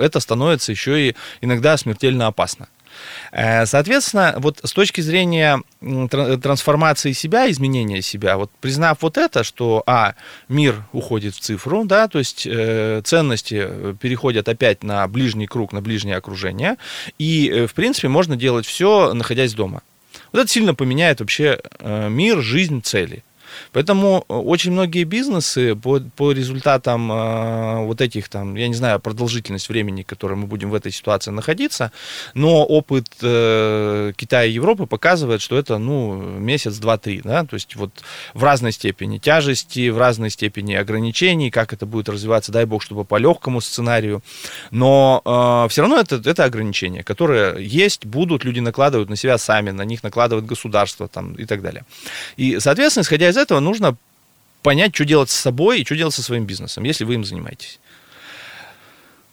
это 0.00 0.20
становится 0.20 0.72
еще 0.72 1.08
и 1.08 1.16
иногда 1.40 1.76
смертельно 1.76 2.26
опасно. 2.26 2.68
Э, 3.32 3.66
соответственно, 3.66 4.34
вот 4.38 4.60
с 4.62 4.72
точки 4.72 5.00
зрения 5.00 5.62
трансформации 5.80 7.12
себя, 7.12 7.50
изменения 7.50 8.02
себя, 8.02 8.36
вот 8.36 8.50
признав 8.60 8.98
вот 9.02 9.16
это, 9.16 9.44
что, 9.44 9.82
а, 9.86 10.14
мир 10.48 10.84
уходит 10.92 11.34
в 11.34 11.40
цифру, 11.40 11.84
да, 11.84 12.08
то 12.08 12.18
есть 12.18 12.46
э, 12.46 13.00
ценности 13.04 13.66
э, 13.68 13.94
переходят 14.00 14.48
опять 14.48 14.82
на 14.82 15.06
ближний 15.08 15.46
круг, 15.46 15.72
на 15.72 15.80
ближнее 15.80 16.16
окружение, 16.16 16.76
и, 17.18 17.48
э, 17.48 17.66
в 17.66 17.74
принципе, 17.74 18.08
можно 18.08 18.36
делать 18.36 18.66
все, 18.66 19.12
находясь 19.14 19.54
дома. 19.54 19.82
Вот 20.32 20.40
это 20.40 20.50
сильно 20.50 20.74
поменяет 20.74 21.20
вообще 21.20 21.60
мир, 21.80 22.42
жизнь, 22.42 22.82
цели. 22.82 23.22
Поэтому 23.72 24.24
э, 24.28 24.34
очень 24.34 24.72
многие 24.72 25.04
бизнесы 25.04 25.74
по, 25.74 26.00
по 26.00 26.32
результатам 26.32 27.10
э, 27.12 27.84
вот 27.84 28.00
этих, 28.00 28.28
там, 28.28 28.54
я 28.54 28.68
не 28.68 28.74
знаю, 28.74 29.00
продолжительность 29.00 29.68
времени, 29.68 30.02
которой 30.02 30.34
мы 30.34 30.46
будем 30.46 30.70
в 30.70 30.74
этой 30.74 30.92
ситуации 30.92 31.30
находиться, 31.30 31.92
но 32.34 32.64
опыт 32.64 33.06
э, 33.22 34.12
Китая 34.16 34.44
и 34.44 34.52
Европы 34.52 34.86
показывает, 34.86 35.40
что 35.40 35.58
это, 35.58 35.78
ну, 35.78 36.14
месяц, 36.14 36.76
два, 36.78 36.98
три, 36.98 37.20
да, 37.22 37.44
то 37.44 37.54
есть 37.54 37.76
вот 37.76 37.90
в 38.34 38.44
разной 38.44 38.72
степени 38.72 39.18
тяжести, 39.18 39.90
в 39.90 39.98
разной 39.98 40.30
степени 40.30 40.74
ограничений, 40.74 41.50
как 41.50 41.72
это 41.72 41.86
будет 41.86 42.08
развиваться, 42.08 42.52
дай 42.52 42.64
бог, 42.64 42.82
чтобы 42.82 43.04
по 43.04 43.16
легкому 43.16 43.60
сценарию, 43.60 44.22
но 44.70 45.22
э, 45.24 45.68
все 45.70 45.82
равно 45.82 45.98
это, 45.98 46.16
это 46.24 46.44
ограничения, 46.44 47.02
которые 47.02 47.64
есть, 47.64 48.06
будут, 48.06 48.44
люди 48.44 48.60
накладывают 48.60 49.10
на 49.10 49.16
себя 49.16 49.38
сами, 49.38 49.70
на 49.70 49.82
них 49.82 50.02
накладывает 50.02 50.46
государство 50.46 51.08
там, 51.08 51.34
и 51.34 51.44
так 51.44 51.62
далее. 51.62 51.84
И, 52.36 52.58
соответственно, 52.60 53.02
исходя 53.02 53.28
из 53.28 53.36
этого, 53.38 53.60
нужно 53.60 53.96
понять, 54.62 54.94
что 54.94 55.04
делать 55.04 55.30
с 55.30 55.36
собой 55.36 55.80
и 55.80 55.84
что 55.84 55.96
делать 55.96 56.14
со 56.14 56.22
своим 56.22 56.44
бизнесом, 56.44 56.84
если 56.84 57.04
вы 57.04 57.14
им 57.14 57.24
занимаетесь. 57.24 57.78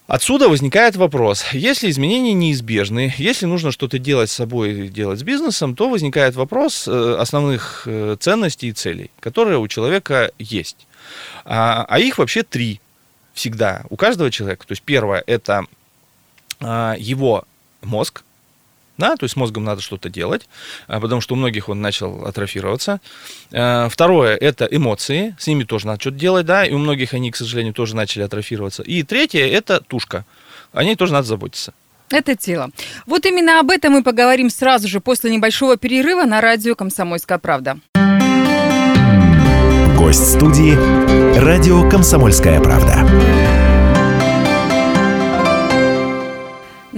Отсюда 0.07 0.49
возникает 0.49 0.95
вопрос, 0.95 1.45
если 1.51 1.89
изменения 1.89 2.33
неизбежны, 2.33 3.11
если 3.17 3.47
нужно 3.47 3.71
что-то 3.71 3.97
делать 3.97 4.29
с 4.29 4.33
собой, 4.33 4.89
делать 4.89 5.19
с 5.19 5.23
бизнесом, 5.23 5.75
то 5.75 5.89
возникает 5.89 6.35
вопрос 6.35 6.87
э, 6.87 7.15
основных 7.19 7.83
э, 7.87 8.15
ценностей 8.19 8.67
и 8.67 8.73
целей, 8.73 9.09
которые 9.19 9.57
у 9.57 9.67
человека 9.67 10.31
есть. 10.37 10.85
А, 11.43 11.85
а 11.89 11.99
их 11.99 12.19
вообще 12.19 12.43
три 12.43 12.81
всегда, 13.33 13.83
у 13.89 13.95
каждого 13.95 14.29
человека. 14.29 14.67
То 14.67 14.73
есть 14.73 14.83
первое– 14.83 15.23
это 15.27 15.65
а, 16.59 16.95
его 16.99 17.45
мозг, 17.81 18.23
да, 18.97 19.15
то 19.15 19.23
есть 19.23 19.35
мозгом 19.35 19.63
надо 19.63 19.81
что-то 19.81 20.09
делать, 20.09 20.47
а, 20.87 20.99
потому 20.99 21.21
что 21.21 21.33
у 21.33 21.37
многих 21.37 21.69
он 21.69 21.81
начал 21.81 22.25
атрофироваться. 22.25 23.01
А, 23.51 23.89
второе– 23.89 24.35
это 24.41 24.65
эмоции, 24.65 25.35
с 25.39 25.47
ними 25.47 25.63
тоже 25.63 25.87
надо 25.87 26.01
что-то 26.01 26.17
делать, 26.17 26.45
да, 26.45 26.65
и 26.65 26.73
у 26.73 26.77
многих 26.77 27.13
они, 27.13 27.31
к 27.31 27.35
сожалению, 27.35 27.73
тоже 27.73 27.95
начали 27.95 28.23
атрофироваться. 28.23 28.83
И 28.83 29.03
третье– 29.03 29.45
это 29.51 29.81
тушка, 29.81 30.25
о 30.73 30.83
ней 30.83 30.95
тоже 30.95 31.13
надо 31.13 31.27
заботиться. 31.27 31.73
Это 32.11 32.35
тело. 32.35 32.69
Вот 33.07 33.25
именно 33.25 33.59
об 33.59 33.71
этом 33.71 33.93
мы 33.93 34.03
поговорим 34.03 34.49
сразу 34.49 34.87
же 34.87 34.99
после 34.99 35.31
небольшого 35.31 35.75
перерыва 35.75 36.23
на 36.25 36.39
радио 36.39 36.75
«Комсомольская 36.75 37.39
правда». 37.39 37.79
Гость 39.97 40.33
студии 40.33 40.75
«Радио 41.39 41.89
Комсомольская 41.89 42.61
правда». 42.61 43.64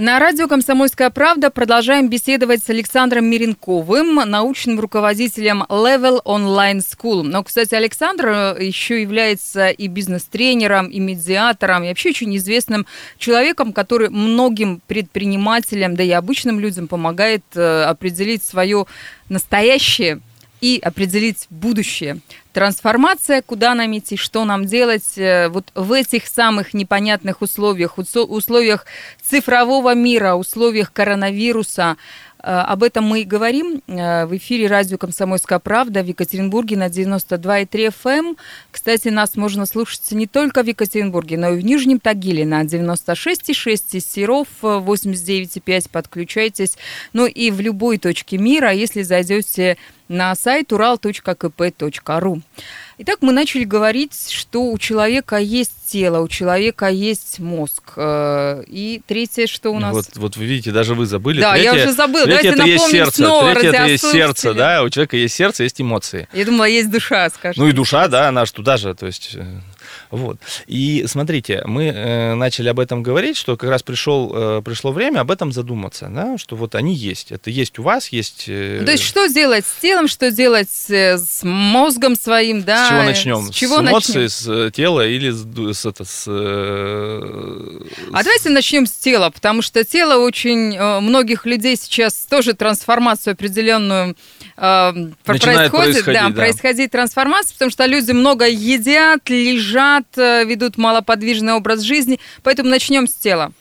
На 0.00 0.20
радио 0.20 0.46
«Комсомольская 0.46 1.10
правда» 1.10 1.50
продолжаем 1.50 2.08
беседовать 2.08 2.62
с 2.62 2.70
Александром 2.70 3.24
Миренковым, 3.24 4.14
научным 4.30 4.78
руководителем 4.78 5.64
Level 5.68 6.22
Online 6.24 6.78
School. 6.78 7.24
Но, 7.24 7.42
кстати, 7.42 7.74
Александр 7.74 8.28
э, 8.28 8.64
еще 8.64 9.02
является 9.02 9.70
и 9.70 9.88
бизнес-тренером, 9.88 10.86
и 10.86 11.00
медиатором, 11.00 11.82
и 11.82 11.88
вообще 11.88 12.10
очень 12.10 12.36
известным 12.36 12.86
человеком, 13.18 13.72
который 13.72 14.08
многим 14.08 14.80
предпринимателям, 14.86 15.96
да 15.96 16.04
и 16.04 16.12
обычным 16.12 16.60
людям 16.60 16.86
помогает 16.86 17.42
э, 17.56 17.82
определить 17.82 18.44
свое 18.44 18.86
настоящее 19.28 20.20
и 20.60 20.80
определить 20.82 21.46
будущее. 21.50 22.18
Трансформация, 22.52 23.42
куда 23.42 23.74
нам 23.74 23.96
идти, 23.96 24.16
что 24.16 24.44
нам 24.44 24.64
делать 24.64 25.16
э, 25.16 25.48
вот 25.48 25.70
в 25.74 25.92
этих 25.92 26.26
самых 26.26 26.74
непонятных 26.74 27.42
условиях, 27.42 27.98
условиях 27.98 28.86
цифрового 29.22 29.94
мира, 29.94 30.34
условиях 30.34 30.92
коронавируса, 30.92 31.96
Э, 32.42 32.60
об 32.60 32.82
этом 32.82 33.04
мы 33.04 33.22
и 33.22 33.24
говорим 33.24 33.82
э, 33.86 34.26
в 34.26 34.36
эфире 34.36 34.68
радио 34.68 34.96
«Комсомольская 34.96 35.58
правда» 35.58 36.02
в 36.02 36.06
Екатеринбурге 36.06 36.76
на 36.76 36.86
92,3 36.86 37.68
FM. 37.68 38.18
Эм. 38.18 38.36
Кстати, 38.70 39.08
нас 39.08 39.36
можно 39.36 39.66
слушать 39.66 40.12
не 40.12 40.26
только 40.26 40.62
в 40.62 40.66
Екатеринбурге, 40.66 41.36
но 41.36 41.50
и 41.50 41.60
в 41.60 41.64
Нижнем 41.64 42.00
Тагиле 42.00 42.46
на 42.46 42.62
96,6 42.62 43.80
из 43.92 44.10
Серов 44.10 44.48
89,5. 44.62 45.88
Подключайтесь. 45.90 46.78
Ну 47.12 47.26
и 47.26 47.50
в 47.50 47.60
любой 47.60 47.98
точке 47.98 48.38
мира, 48.38 48.72
если 48.72 49.02
зайдете 49.02 49.76
на 50.08 50.34
сайт 50.34 50.72
ural.kp.ru. 50.72 52.42
Итак, 53.00 53.18
мы 53.20 53.32
начали 53.32 53.62
говорить, 53.62 54.28
что 54.30 54.64
у 54.64 54.78
человека 54.78 55.36
есть 55.36 55.72
тело, 55.86 56.20
у 56.20 56.26
человека 56.26 56.88
есть 56.88 57.38
мозг. 57.38 57.92
Э, 57.96 58.64
и 58.66 59.00
третье, 59.06 59.46
что 59.46 59.70
у 59.70 59.78
нас... 59.78 59.94
Вот, 59.94 60.06
вот 60.16 60.36
вы 60.36 60.46
видите, 60.46 60.72
даже 60.72 60.94
вы 60.94 61.06
забыли. 61.06 61.40
Да, 61.40 61.52
третье, 61.52 61.74
я 61.74 61.74
уже 61.74 61.92
забыла. 61.92 62.24
Третье 62.24 62.56
Давайте 62.56 62.60
это 62.60 62.68
есть 62.68 62.90
сердце. 62.90 63.16
снова 63.16 63.52
Третье 63.52 63.68
это 63.68 63.84
есть 63.86 64.10
сердце, 64.10 64.54
да. 64.54 64.82
У 64.82 64.90
человека 64.90 65.16
есть 65.16 65.34
сердце, 65.36 65.62
есть 65.62 65.80
эмоции. 65.80 66.28
Я 66.32 66.44
думала, 66.44 66.64
есть 66.64 66.90
душа, 66.90 67.30
скажем. 67.30 67.62
Ну 67.62 67.70
и 67.70 67.72
душа, 67.72 68.08
да, 68.08 68.28
она 68.28 68.44
же 68.46 68.52
туда 68.52 68.76
же, 68.76 68.94
то 68.94 69.06
есть 69.06 69.30
э, 69.34 69.46
вот. 70.10 70.38
И 70.66 71.04
смотрите, 71.06 71.62
мы 71.66 71.86
э, 71.86 72.34
начали 72.34 72.68
об 72.68 72.80
этом 72.80 73.02
говорить, 73.02 73.36
что 73.36 73.56
как 73.56 73.68
раз 73.68 73.82
пришел, 73.82 74.32
э, 74.34 74.62
пришло 74.64 74.92
время 74.92 75.20
об 75.20 75.30
этом 75.30 75.52
задуматься, 75.52 76.08
да, 76.10 76.38
что 76.38 76.56
вот 76.56 76.74
они 76.74 76.94
есть. 76.94 77.30
Это 77.30 77.50
есть 77.50 77.78
у 77.78 77.82
вас, 77.82 78.08
есть... 78.08 78.44
Э... 78.48 78.82
То 78.84 78.92
есть 78.92 79.04
что 79.04 79.26
делать 79.26 79.66
с 79.66 79.80
телом, 79.80 80.08
что 80.08 80.30
делать 80.30 80.68
э, 80.88 81.18
с 81.18 81.42
мозгом 81.42 82.16
своим, 82.16 82.62
да? 82.62 82.86
С 82.86 82.88
чего 82.88 83.02
начнем? 83.02 83.52
С, 83.52 83.54
чего 83.54 83.76
с 83.78 83.80
эмоций, 83.80 84.22
начнем? 84.22 84.28
с 84.28 84.48
э, 84.48 84.70
тела 84.74 85.06
или 85.06 85.30
с, 85.30 85.78
с, 85.78 85.86
это, 85.86 86.04
с, 86.04 86.24
э, 86.26 87.80
А 88.12 88.22
давайте 88.22 88.48
начнем 88.50 88.86
с 88.86 88.92
тела, 88.92 89.30
потому 89.30 89.62
что 89.62 89.84
тело 89.84 90.24
очень 90.24 90.74
э, 90.74 91.00
многих 91.00 91.44
людей 91.44 91.76
сейчас 91.76 92.14
тоже 92.28 92.54
трансформацию 92.54 93.32
определенную 93.32 94.16
э, 94.58 94.92
происходит, 95.24 96.04
да, 96.04 96.28
да. 96.28 96.30
происходить 96.30 96.90
трансформация, 96.90 97.54
потому 97.54 97.70
что 97.70 97.86
люди 97.86 98.12
много 98.12 98.46
едят, 98.46 99.28
лежат, 99.28 100.06
э, 100.16 100.44
ведут 100.44 100.76
малоподвижный 100.76 101.54
образ 101.54 101.80
жизни. 101.80 102.20
Поэтому 102.42 102.68
начнем 102.68 103.06
с 103.06 103.14
тела. 103.14 103.52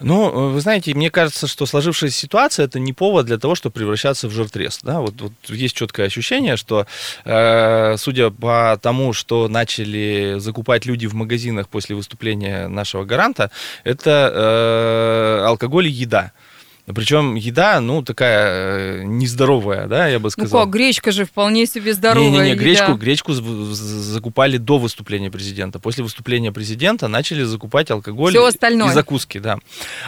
Ну, 0.00 0.50
вы 0.50 0.60
знаете, 0.60 0.94
мне 0.94 1.10
кажется, 1.10 1.46
что 1.46 1.66
сложившаяся 1.66 2.18
ситуация 2.18 2.64
это 2.64 2.78
не 2.78 2.92
повод 2.92 3.26
для 3.26 3.38
того, 3.38 3.54
чтобы 3.54 3.74
превращаться 3.74 4.28
в 4.28 4.32
жиртрез. 4.32 4.80
Да? 4.82 5.00
Вот, 5.00 5.20
вот 5.20 5.32
есть 5.48 5.76
четкое 5.76 6.06
ощущение, 6.06 6.56
что, 6.56 6.86
э, 7.24 7.96
судя 7.98 8.30
по 8.30 8.78
тому, 8.80 9.12
что 9.12 9.48
начали 9.48 10.36
закупать 10.38 10.86
люди 10.86 11.06
в 11.06 11.14
магазинах 11.14 11.68
после 11.68 11.96
выступления 11.96 12.68
нашего 12.68 13.04
гаранта, 13.04 13.50
это 13.84 14.32
э, 14.34 15.44
алкоголь 15.46 15.88
и 15.88 15.90
еда. 15.90 16.32
Причем 16.86 17.34
еда, 17.34 17.80
ну, 17.80 18.02
такая 18.02 19.00
э, 19.00 19.04
нездоровая, 19.04 19.86
да, 19.86 20.08
я 20.08 20.18
бы 20.18 20.24
Ну 20.24 20.30
сказал. 20.30 20.62
как, 20.64 20.70
гречка 20.70 21.12
же 21.12 21.24
вполне 21.24 21.66
себе 21.66 21.94
здоровая 21.94 22.28
Не-не-не, 22.30 22.50
еда. 22.52 22.62
гречку, 22.62 22.94
гречку 22.94 23.32
закупали 23.32 24.56
до 24.56 24.78
выступления 24.78 25.30
президента. 25.30 25.78
После 25.78 26.02
выступления 26.04 26.52
президента 26.52 27.08
начали 27.08 27.42
закупать 27.44 27.90
алкоголь 27.90 28.30
Всё 28.32 28.46
остальное. 28.46 28.90
и 28.90 28.94
закуски, 28.94 29.38
да. 29.38 29.58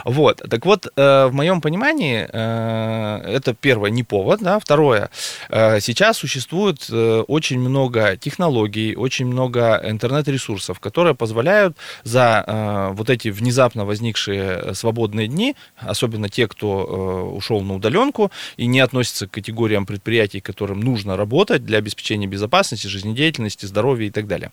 Вот. 0.05 0.43
Так 0.51 0.65
вот, 0.67 0.87
э, 0.97 1.27
в 1.27 1.33
моем 1.33 1.61
понимании, 1.61 2.27
э, 2.31 3.33
это 3.37 3.55
первое, 3.55 3.91
не 3.91 4.03
повод, 4.03 4.41
да. 4.41 4.59
Второе, 4.59 5.11
сейчас 5.51 6.19
существует 6.19 6.89
очень 6.91 7.61
много 7.61 8.17
технологий, 8.17 8.95
очень 8.97 9.27
много 9.27 9.81
интернет-ресурсов, 9.85 10.81
которые 10.81 11.15
позволяют 11.15 11.77
за 12.05 12.93
вот 12.97 13.11
эти 13.11 13.29
внезапно 13.29 13.85
возникшие 13.85 14.75
свободные 14.75 15.29
дни, 15.29 15.55
особенно 15.79 16.29
те, 16.29 16.47
кто 16.49 16.62
э, 16.67 17.37
ушел 17.37 17.61
на 17.63 17.75
удаленку 17.75 18.31
и 18.57 18.67
не 18.67 18.81
относится 18.81 19.27
к 19.27 19.33
категориям 19.33 19.87
предприятий, 19.87 20.41
которым 20.41 20.81
нужно 20.81 21.17
работать 21.17 21.65
для 21.65 21.79
обеспечения 21.79 22.27
безопасности, 22.27 22.87
жизнедеятельности, 22.87 23.67
здоровья 23.67 24.07
и 24.07 24.11
так 24.11 24.27
далее, 24.27 24.53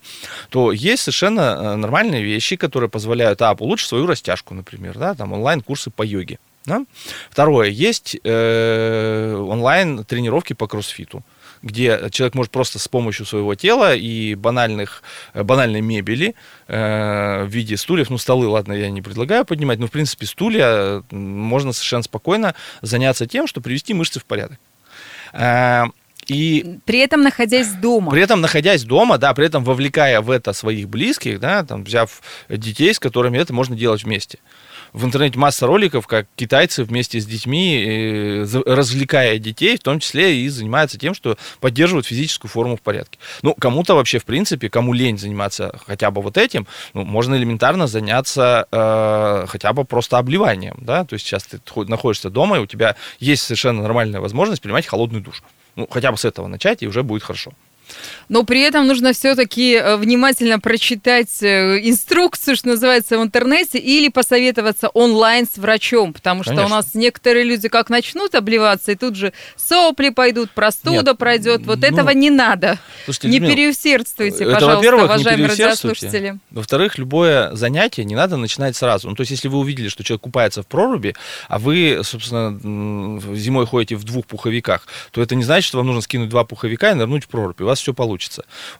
то 0.50 0.72
есть 0.72 1.02
совершенно 1.02 1.40
э, 1.40 1.76
нормальные 1.76 2.22
вещи, 2.22 2.56
которые 2.56 2.88
позволяют, 2.88 3.42
а, 3.42 3.52
улучшить 3.52 3.88
свою 3.88 4.06
растяжку, 4.06 4.54
например, 4.54 4.98
да, 4.98 5.14
там 5.14 5.32
онлайн-курсы 5.32 5.90
по 5.90 6.02
йоге. 6.02 6.38
Да? 6.66 6.84
Второе, 7.30 7.68
есть 7.68 8.18
э, 8.22 9.34
онлайн 9.34 10.04
тренировки 10.04 10.52
по 10.52 10.66
кроссфиту 10.66 11.22
где 11.62 12.08
человек 12.10 12.34
может 12.34 12.52
просто 12.52 12.78
с 12.78 12.88
помощью 12.88 13.26
своего 13.26 13.54
тела 13.54 13.94
и 13.94 14.34
банальных, 14.34 15.02
э, 15.34 15.42
банальной 15.42 15.80
мебели 15.80 16.34
э, 16.68 17.44
в 17.44 17.48
виде 17.48 17.76
стульев, 17.76 18.10
ну, 18.10 18.18
столы, 18.18 18.48
ладно, 18.48 18.72
я 18.72 18.90
не 18.90 19.02
предлагаю 19.02 19.44
поднимать, 19.44 19.78
но, 19.78 19.86
в 19.86 19.90
принципе, 19.90 20.26
стулья 20.26 21.02
можно 21.10 21.72
совершенно 21.72 22.02
спокойно 22.02 22.54
заняться 22.82 23.26
тем, 23.26 23.46
что 23.46 23.60
привести 23.60 23.94
мышцы 23.94 24.20
в 24.20 24.24
порядок. 24.24 24.58
Э, 25.32 25.84
и 26.26 26.78
При 26.84 27.00
этом 27.00 27.22
находясь 27.22 27.72
дома. 27.72 28.12
при 28.12 28.22
этом, 28.22 28.40
находясь 28.40 28.84
дома, 28.84 29.18
да, 29.18 29.34
при 29.34 29.46
этом 29.46 29.64
вовлекая 29.64 30.20
в 30.20 30.30
это 30.30 30.52
своих 30.52 30.88
близких, 30.88 31.40
да, 31.40 31.64
там, 31.64 31.84
взяв 31.84 32.22
детей, 32.48 32.94
с 32.94 33.00
которыми 33.00 33.38
это 33.38 33.52
можно 33.52 33.74
делать 33.74 34.04
вместе. 34.04 34.38
В 34.92 35.04
интернете 35.04 35.38
масса 35.38 35.66
роликов, 35.66 36.06
как 36.06 36.26
китайцы 36.36 36.84
вместе 36.84 37.20
с 37.20 37.26
детьми, 37.26 37.84
э, 37.86 38.46
развлекая 38.66 39.38
детей, 39.38 39.76
в 39.76 39.80
том 39.80 40.00
числе 40.00 40.40
и 40.40 40.48
занимаются 40.48 40.98
тем, 40.98 41.14
что 41.14 41.36
поддерживают 41.60 42.06
физическую 42.06 42.50
форму 42.50 42.76
в 42.76 42.80
порядке. 42.80 43.18
Ну, 43.42 43.54
кому-то 43.54 43.94
вообще, 43.94 44.18
в 44.18 44.24
принципе, 44.24 44.68
кому 44.68 44.92
лень 44.92 45.18
заниматься 45.18 45.78
хотя 45.86 46.10
бы 46.10 46.22
вот 46.22 46.36
этим, 46.36 46.66
ну, 46.94 47.04
можно 47.04 47.34
элементарно 47.34 47.86
заняться 47.86 48.66
э, 48.70 49.46
хотя 49.48 49.72
бы 49.72 49.84
просто 49.84 50.18
обливанием, 50.18 50.76
да, 50.80 51.04
то 51.04 51.14
есть 51.14 51.26
сейчас 51.26 51.44
ты 51.44 51.60
хо- 51.68 51.84
находишься 51.84 52.30
дома, 52.30 52.56
и 52.56 52.60
у 52.60 52.66
тебя 52.66 52.96
есть 53.18 53.42
совершенно 53.42 53.82
нормальная 53.82 54.20
возможность 54.20 54.62
принимать 54.62 54.86
холодный 54.86 55.20
душ. 55.20 55.42
Ну, 55.76 55.86
хотя 55.90 56.10
бы 56.10 56.18
с 56.18 56.24
этого 56.24 56.48
начать, 56.48 56.82
и 56.82 56.88
уже 56.88 57.02
будет 57.02 57.22
хорошо. 57.22 57.52
Но 58.30 58.44
при 58.44 58.60
этом 58.60 58.86
нужно 58.86 59.12
все-таки 59.12 59.82
внимательно 59.96 60.60
прочитать 60.60 61.42
э, 61.42 61.80
инструкцию, 61.82 62.54
что 62.54 62.68
называется, 62.68 63.18
в 63.18 63.22
интернете, 63.24 63.78
или 63.78 64.08
посоветоваться 64.08 64.88
онлайн 64.90 65.48
с 65.52 65.58
врачом, 65.58 66.12
потому 66.12 66.44
что 66.44 66.52
у 66.52 66.56
Конечно. 66.56 66.76
нас 66.76 66.94
некоторые 66.94 67.44
люди 67.44 67.68
как 67.68 67.90
начнут 67.90 68.36
обливаться, 68.36 68.92
и 68.92 68.94
тут 68.94 69.16
же 69.16 69.32
сопли 69.56 70.10
пойдут, 70.10 70.52
простуда 70.52 71.10
Нет, 71.10 71.18
пройдет. 71.18 71.66
Вот 71.66 71.80
ну, 71.80 71.86
этого 71.88 72.10
не 72.10 72.30
надо. 72.30 72.78
Слушайте, 73.04 73.28
не 73.30 73.40
Людмила, 73.40 73.56
переусердствуйте, 73.56 74.44
это, 74.44 74.54
пожалуйста, 74.54 74.94
уважаемые 74.94 75.48
радиослушатели. 75.48 76.38
Во-вторых, 76.52 76.98
любое 76.98 77.52
занятие 77.56 78.04
не 78.04 78.14
надо 78.14 78.36
начинать 78.36 78.76
сразу. 78.76 79.08
Ну, 79.08 79.16
то 79.16 79.22
есть, 79.22 79.32
если 79.32 79.48
вы 79.48 79.58
увидели, 79.58 79.88
что 79.88 80.04
человек 80.04 80.22
купается 80.22 80.62
в 80.62 80.68
проруби, 80.68 81.16
а 81.48 81.58
вы, 81.58 82.02
собственно, 82.04 82.56
зимой 83.34 83.66
ходите 83.66 83.96
в 83.96 84.04
двух 84.04 84.24
пуховиках, 84.26 84.86
то 85.10 85.20
это 85.20 85.34
не 85.34 85.42
значит, 85.42 85.66
что 85.66 85.78
вам 85.78 85.88
нужно 85.88 86.00
скинуть 86.00 86.28
два 86.28 86.44
пуховика 86.44 86.92
и 86.92 86.94
нырнуть 86.94 87.24
в 87.24 87.28
прорубь. 87.28 87.60
И 87.60 87.64
У 87.64 87.66
вас 87.66 87.80
все 87.80 87.92
получится. 87.92 88.19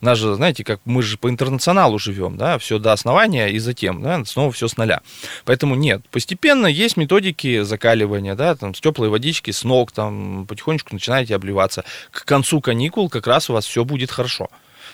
У 0.00 0.04
нас 0.04 0.18
же, 0.18 0.34
знаете, 0.34 0.64
как 0.64 0.80
мы 0.84 1.02
же 1.02 1.16
по 1.16 1.28
интернационалу 1.28 1.98
живем, 1.98 2.36
да, 2.36 2.58
все 2.58 2.78
до 2.78 2.92
основания 2.92 3.48
и 3.48 3.58
затем, 3.58 4.02
да, 4.02 4.24
снова 4.24 4.52
все 4.52 4.68
с 4.68 4.76
нуля. 4.76 5.00
Поэтому 5.44 5.74
нет, 5.74 6.02
постепенно 6.10 6.66
есть 6.66 6.96
методики 6.96 7.62
закаливания, 7.62 8.34
да, 8.34 8.54
там, 8.54 8.74
с 8.74 8.80
теплой 8.80 9.08
водички, 9.08 9.50
с 9.50 9.64
ног, 9.64 9.92
там, 9.92 10.46
потихонечку 10.46 10.94
начинаете 10.94 11.34
обливаться. 11.34 11.84
К 12.10 12.24
концу 12.24 12.60
каникул 12.60 13.08
как 13.08 13.26
раз 13.26 13.50
у 13.50 13.54
вас 13.54 13.64
все 13.66 13.84
будет 13.84 14.10
хорошо. 14.10 14.48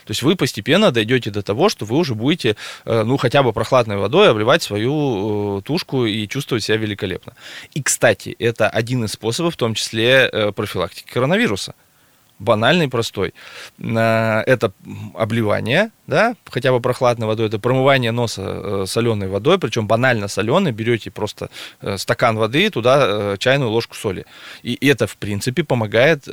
То 0.06 0.12
есть 0.12 0.22
вы 0.22 0.36
постепенно 0.36 0.92
дойдете 0.92 1.30
до 1.30 1.42
того, 1.42 1.68
что 1.68 1.84
вы 1.84 1.96
уже 1.96 2.14
будете, 2.14 2.56
э, 2.84 3.02
ну, 3.02 3.16
хотя 3.16 3.42
бы 3.42 3.52
прохладной 3.52 3.96
водой 3.96 4.30
обливать 4.30 4.62
свою 4.62 5.58
э, 5.58 5.62
тушку 5.62 6.06
и 6.06 6.28
чувствовать 6.28 6.62
себя 6.62 6.76
великолепно. 6.76 7.34
И, 7.74 7.82
кстати, 7.82 8.36
это 8.38 8.68
один 8.68 9.04
из 9.04 9.12
способов, 9.12 9.54
в 9.54 9.56
том 9.56 9.74
числе, 9.74 10.30
э, 10.32 10.52
профилактики 10.52 11.12
коронавируса 11.12 11.74
банальный, 12.38 12.88
простой. 12.88 13.34
Это 13.78 14.72
обливание, 15.14 15.90
да, 16.06 16.36
хотя 16.50 16.72
бы 16.72 16.80
прохладной 16.80 17.26
водой, 17.26 17.48
это 17.48 17.58
промывание 17.58 18.12
носа 18.12 18.42
э, 18.42 18.84
соленой 18.86 19.28
водой, 19.28 19.58
причем 19.58 19.86
банально 19.86 20.28
соленой, 20.28 20.72
берете 20.72 21.10
просто 21.10 21.50
э, 21.80 21.96
стакан 21.98 22.36
воды, 22.36 22.70
туда 22.70 22.98
э, 23.00 23.36
чайную 23.38 23.70
ложку 23.70 23.96
соли. 23.96 24.24
И 24.62 24.78
это, 24.86 25.06
в 25.06 25.16
принципе, 25.16 25.64
помогает 25.64 26.24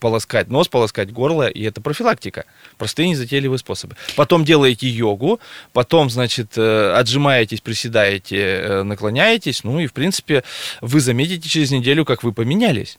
полоскать 0.00 0.48
нос, 0.48 0.68
полоскать 0.68 1.12
горло, 1.12 1.48
и 1.48 1.62
это 1.62 1.80
профилактика. 1.80 2.44
Простые 2.76 3.08
незатейливые 3.08 3.58
способы. 3.58 3.96
Потом 4.16 4.44
делаете 4.44 4.88
йогу, 4.88 5.40
потом, 5.72 6.10
значит, 6.10 6.56
отжимаетесь, 6.56 7.60
приседаете, 7.60 8.82
наклоняетесь, 8.84 9.64
ну 9.64 9.80
и, 9.80 9.86
в 9.86 9.92
принципе, 9.92 10.44
вы 10.80 11.00
заметите 11.00 11.48
через 11.48 11.70
неделю, 11.70 12.04
как 12.04 12.22
вы 12.22 12.32
поменялись. 12.32 12.98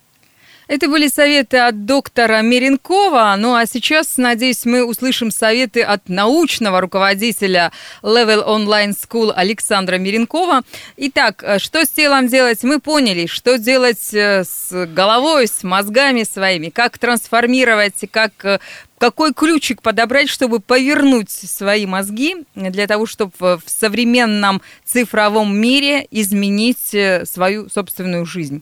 Это 0.69 0.87
были 0.87 1.07
советы 1.07 1.57
от 1.57 1.87
доктора 1.87 2.43
Меренкова. 2.43 3.35
Ну 3.39 3.55
а 3.55 3.65
сейчас, 3.65 4.17
надеюсь, 4.17 4.65
мы 4.65 4.85
услышим 4.85 5.31
советы 5.31 5.81
от 5.81 6.09
научного 6.09 6.79
руководителя 6.79 7.71
Level 8.03 8.45
Online 8.45 8.93
School 8.95 9.33
Александра 9.35 9.95
Меренкова. 9.97 10.61
Итак, 10.95 11.43
э, 11.43 11.57
что 11.57 11.83
с 11.83 11.89
телом 11.89 12.27
делать? 12.27 12.61
Мы 12.61 12.79
поняли, 12.79 13.25
что 13.25 13.57
делать 13.57 14.13
э, 14.13 14.43
с 14.43 14.85
головой, 14.85 15.47
с 15.47 15.63
мозгами 15.63 16.21
своими, 16.21 16.69
как 16.69 16.99
трансформировать, 16.99 18.05
как 18.11 18.33
э, 18.45 18.59
какой 18.99 19.33
ключик 19.33 19.81
подобрать, 19.81 20.29
чтобы 20.29 20.59
повернуть 20.59 21.31
свои 21.31 21.87
мозги 21.87 22.35
для 22.53 22.85
того, 22.85 23.07
чтобы 23.07 23.31
в 23.39 23.63
современном 23.65 24.61
цифровом 24.85 25.57
мире 25.57 26.05
изменить 26.11 26.95
свою 27.25 27.69
собственную 27.69 28.27
жизнь? 28.27 28.61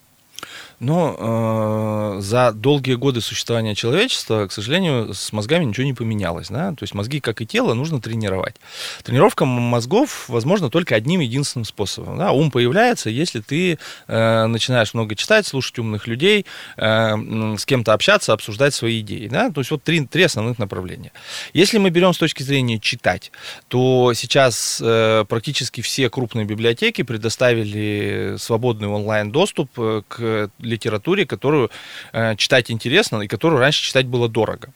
Но 0.79 2.17
э, 2.17 2.21
за 2.21 2.51
долгие 2.51 2.93
годы 2.93 3.21
существования 3.21 3.73
человечества, 3.73 4.45
к 4.45 4.51
сожалению, 4.51 5.13
с 5.13 5.33
мозгами 5.33 5.65
ничего 5.65 5.85
не 5.85 5.93
поменялось. 5.93 6.49
Да? 6.49 6.69
То 6.71 6.83
есть 6.83 6.93
мозги, 6.93 7.19
как 7.19 7.41
и 7.41 7.47
тело, 7.47 7.73
нужно 7.73 7.99
тренировать. 7.99 8.55
Тренировка 9.03 9.45
мозгов 9.45 10.29
возможно 10.29 10.69
только 10.69 10.93
одним 10.93 11.21
единственным 11.21 11.65
способом. 11.65 12.19
Да? 12.19 12.31
Ум 12.31 12.51
появляется, 12.51 13.09
если 13.09 13.39
ты 13.39 13.79
э, 14.07 14.45
начинаешь 14.45 14.93
много 14.93 15.15
читать, 15.15 15.47
слушать 15.47 15.79
умных 15.79 16.05
людей, 16.05 16.45
э, 16.77 17.15
с 17.57 17.65
кем-то 17.65 17.93
общаться, 17.93 18.33
обсуждать 18.33 18.75
свои 18.75 19.01
идеи. 19.01 19.27
Да? 19.27 19.49
То 19.49 19.61
есть 19.61 19.71
вот 19.71 19.81
три, 19.83 20.05
три 20.05 20.23
основных 20.23 20.59
направления. 20.59 21.11
Если 21.53 21.79
мы 21.79 21.89
берем 21.89 22.13
с 22.13 22.19
точки 22.19 22.43
зрения 22.43 22.79
читать, 22.79 23.31
то 23.67 24.13
сейчас 24.13 24.79
э, 24.83 25.25
практически 25.27 25.81
все 25.81 26.11
крупные 26.11 26.45
библиотеки 26.45 27.01
предоставили 27.01 28.35
свободный 28.37 28.89
онлайн-доступ 28.89 29.71
э, 29.77 30.01
к 30.07 30.51
литературе, 30.67 31.25
которую 31.25 31.69
э, 32.13 32.35
читать 32.35 32.71
интересно 32.71 33.21
и 33.21 33.27
которую 33.27 33.59
раньше 33.59 33.83
читать 33.83 34.05
было 34.05 34.29
дорого. 34.29 34.73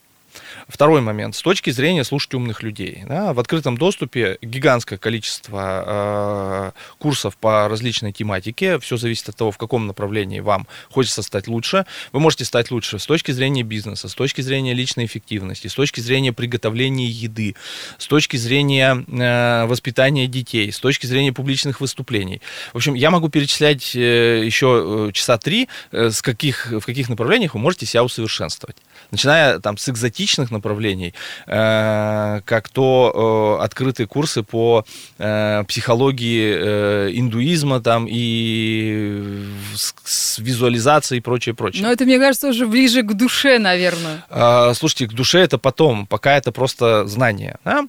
Второй 0.67 1.01
момент. 1.01 1.35
С 1.35 1.41
точки 1.41 1.69
зрения 1.69 2.03
слушать 2.03 2.33
умных 2.33 2.63
людей. 2.63 3.03
Да, 3.07 3.33
в 3.33 3.39
открытом 3.39 3.77
доступе 3.77 4.37
гигантское 4.41 4.97
количество 4.97 5.83
э, 5.85 6.71
курсов 6.97 7.37
по 7.37 7.67
различной 7.67 8.11
тематике. 8.11 8.79
Все 8.79 8.97
зависит 8.97 9.29
от 9.29 9.35
того, 9.35 9.51
в 9.51 9.57
каком 9.57 9.87
направлении 9.87 10.39
вам 10.39 10.67
хочется 10.89 11.21
стать 11.23 11.47
лучше. 11.47 11.85
Вы 12.11 12.19
можете 12.19 12.45
стать 12.45 12.71
лучше 12.71 12.99
с 12.99 13.05
точки 13.05 13.31
зрения 13.31 13.63
бизнеса, 13.63 14.07
с 14.07 14.13
точки 14.13 14.41
зрения 14.41 14.73
личной 14.73 15.05
эффективности, 15.05 15.67
с 15.67 15.73
точки 15.73 15.99
зрения 15.99 16.33
приготовления 16.33 17.07
еды, 17.07 17.55
с 17.97 18.07
точки 18.07 18.37
зрения 18.37 19.03
э, 19.07 19.65
воспитания 19.65 20.27
детей, 20.27 20.71
с 20.71 20.79
точки 20.79 21.05
зрения 21.05 21.33
публичных 21.33 21.81
выступлений. 21.81 22.41
В 22.73 22.77
общем, 22.77 22.93
я 22.93 23.11
могу 23.11 23.29
перечислять 23.29 23.95
э, 23.95 24.43
еще 24.45 25.09
э, 25.09 25.11
часа 25.13 25.37
три, 25.37 25.67
э, 25.91 26.09
с 26.09 26.21
каких, 26.21 26.71
в 26.71 26.81
каких 26.81 27.09
направлениях 27.09 27.53
вы 27.53 27.59
можете 27.59 27.85
себя 27.85 28.03
усовершенствовать. 28.03 28.77
Начиная 29.11 29.59
там 29.59 29.77
с 29.77 29.89
экзотичных 29.89 30.51
направлений, 30.51 31.13
э, 31.45 32.41
как 32.45 32.69
то 32.69 33.57
э, 33.59 33.63
открытые 33.63 34.07
курсы 34.07 34.41
по 34.41 34.85
э, 35.17 35.63
психологии 35.67 37.19
индуизма 37.19 37.81
там 37.81 38.07
и 38.09 39.21
с 39.75 40.39
визуализацией 40.39 41.19
и 41.19 41.21
прочее, 41.21 41.53
прочее. 41.55 41.83
Но 41.83 41.91
это, 41.91 42.05
мне 42.05 42.19
кажется, 42.19 42.47
уже 42.47 42.65
ближе 42.65 43.03
к 43.03 43.13
душе, 43.13 43.59
наверное. 43.59 44.23
А, 44.29 44.73
слушайте, 44.73 45.07
к 45.07 45.13
душе 45.13 45.39
это 45.39 45.57
потом, 45.57 46.07
пока 46.07 46.37
это 46.37 46.53
просто 46.53 47.05
знание. 47.07 47.57
Да? 47.65 47.85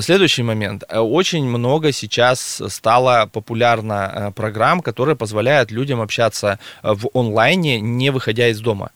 Следующий 0.00 0.44
момент. 0.44 0.84
Очень 0.92 1.44
много 1.46 1.90
сейчас 1.90 2.62
стало 2.68 3.28
популярно 3.32 4.32
программ, 4.36 4.82
которые 4.82 5.16
позволяют 5.16 5.72
людям 5.72 6.00
общаться 6.00 6.58
в 6.82 7.08
онлайне, 7.12 7.80
не 7.80 8.10
выходя 8.10 8.48
из 8.48 8.60
дома. 8.60 8.90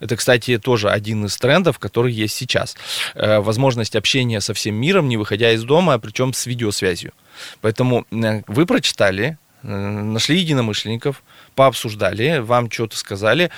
Это, 0.00 0.16
кстати, 0.16 0.58
тоже 0.58 0.90
один 0.90 1.24
из 1.24 1.36
трендов, 1.36 1.78
который 1.78 2.12
есть 2.12 2.34
сейчас. 2.34 2.76
Э, 3.14 3.40
возможность 3.40 3.96
общения 3.96 4.40
со 4.40 4.54
всем 4.54 4.74
миром, 4.74 5.08
не 5.08 5.16
выходя 5.16 5.52
из 5.52 5.64
дома, 5.64 5.98
причем 5.98 6.32
с 6.32 6.46
видеосвязью. 6.46 7.12
Поэтому 7.60 8.06
э, 8.10 8.42
вы 8.46 8.66
прочитали, 8.66 9.38
э, 9.62 9.68
нашли 9.68 10.38
единомышленников, 10.38 11.22
пообсуждали, 11.54 12.38
вам 12.38 12.70
что-то 12.70 12.96
сказали, 12.96 13.50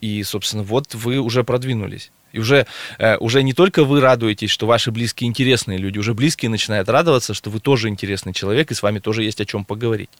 и, 0.00 0.22
собственно, 0.22 0.62
вот 0.62 0.94
вы 0.94 1.18
уже 1.18 1.42
продвинулись. 1.42 2.12
И 2.32 2.38
уже, 2.38 2.66
уже 3.18 3.42
не 3.42 3.52
только 3.52 3.84
вы 3.84 4.00
радуетесь, 4.00 4.50
что 4.50 4.66
ваши 4.66 4.90
близкие 4.90 5.28
интересные 5.28 5.78
люди, 5.78 5.98
уже 5.98 6.14
близкие 6.14 6.50
начинают 6.50 6.88
радоваться, 6.88 7.34
что 7.34 7.50
вы 7.50 7.60
тоже 7.60 7.88
интересный 7.88 8.32
человек, 8.32 8.70
и 8.70 8.74
с 8.74 8.82
вами 8.82 8.98
тоже 8.98 9.24
есть 9.24 9.40
о 9.40 9.44
чем 9.44 9.64
поговорить. 9.64 10.10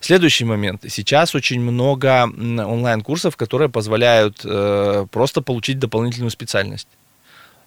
Следующий 0.00 0.44
момент. 0.44 0.84
Сейчас 0.88 1.34
очень 1.34 1.60
много 1.60 2.24
онлайн-курсов, 2.24 3.36
которые 3.36 3.68
позволяют 3.68 4.40
э, 4.44 5.06
просто 5.10 5.42
получить 5.42 5.78
дополнительную 5.78 6.30
специальность 6.30 6.88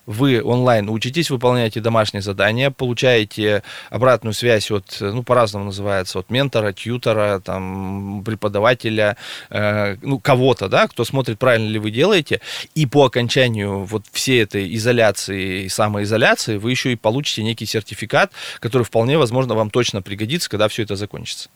вы 0.10 0.42
онлайн 0.44 0.90
учитесь, 0.90 1.30
выполняете 1.30 1.82
домашние 1.82 2.24
задания, 2.24 2.72
получаете 2.72 3.62
обратную 3.92 4.34
связь 4.34 4.72
от, 4.72 4.98
ну, 5.00 5.22
по-разному 5.22 5.66
называется, 5.66 6.18
от 6.18 6.32
ментора, 6.32 6.74
тьютера, 6.74 7.40
там, 7.40 8.24
преподавателя, 8.26 9.18
э, 9.52 9.98
ну, 10.02 10.20
кого-то, 10.20 10.68
да, 10.68 10.88
кто 10.88 11.06
смотрит, 11.06 11.38
правильно 11.38 11.70
ли 11.70 11.78
вы 11.78 11.92
делаете, 11.92 12.42
и 12.74 12.88
по 12.88 13.06
окончанию 13.06 13.86
вот 13.86 14.06
всей 14.12 14.42
этой 14.42 14.76
изоляции 14.76 15.66
и 15.66 15.70
самоизоляции 15.70 16.58
вы 16.58 16.72
еще 16.72 16.92
и 16.92 16.96
получите 16.96 17.44
некий 17.44 17.68
сертификат, 17.68 18.32
который 18.60 18.84
вполне 18.84 19.20
возможно 19.20 19.54
вам 19.54 19.70
точно 19.70 20.02
пригодится, 20.02 20.50
когда 20.50 20.70
все 20.70 20.82
это 20.82 20.96
закончится. 20.96 21.50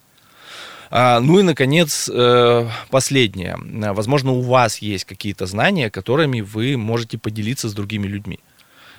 А, 0.95 1.19
ну 1.21 1.39
и, 1.39 1.41
наконец, 1.41 2.08
э, 2.08 2.67
последнее. 2.91 3.58
Возможно, 3.93 4.32
у 4.32 4.41
вас 4.41 4.77
есть 4.77 5.06
какие-то 5.06 5.47
знания, 5.47 5.89
которыми 5.89 6.41
вы 6.41 6.77
можете 6.77 7.17
поделиться 7.17 7.67
с 7.67 7.73
другими 7.73 8.06
людьми. 8.06 8.39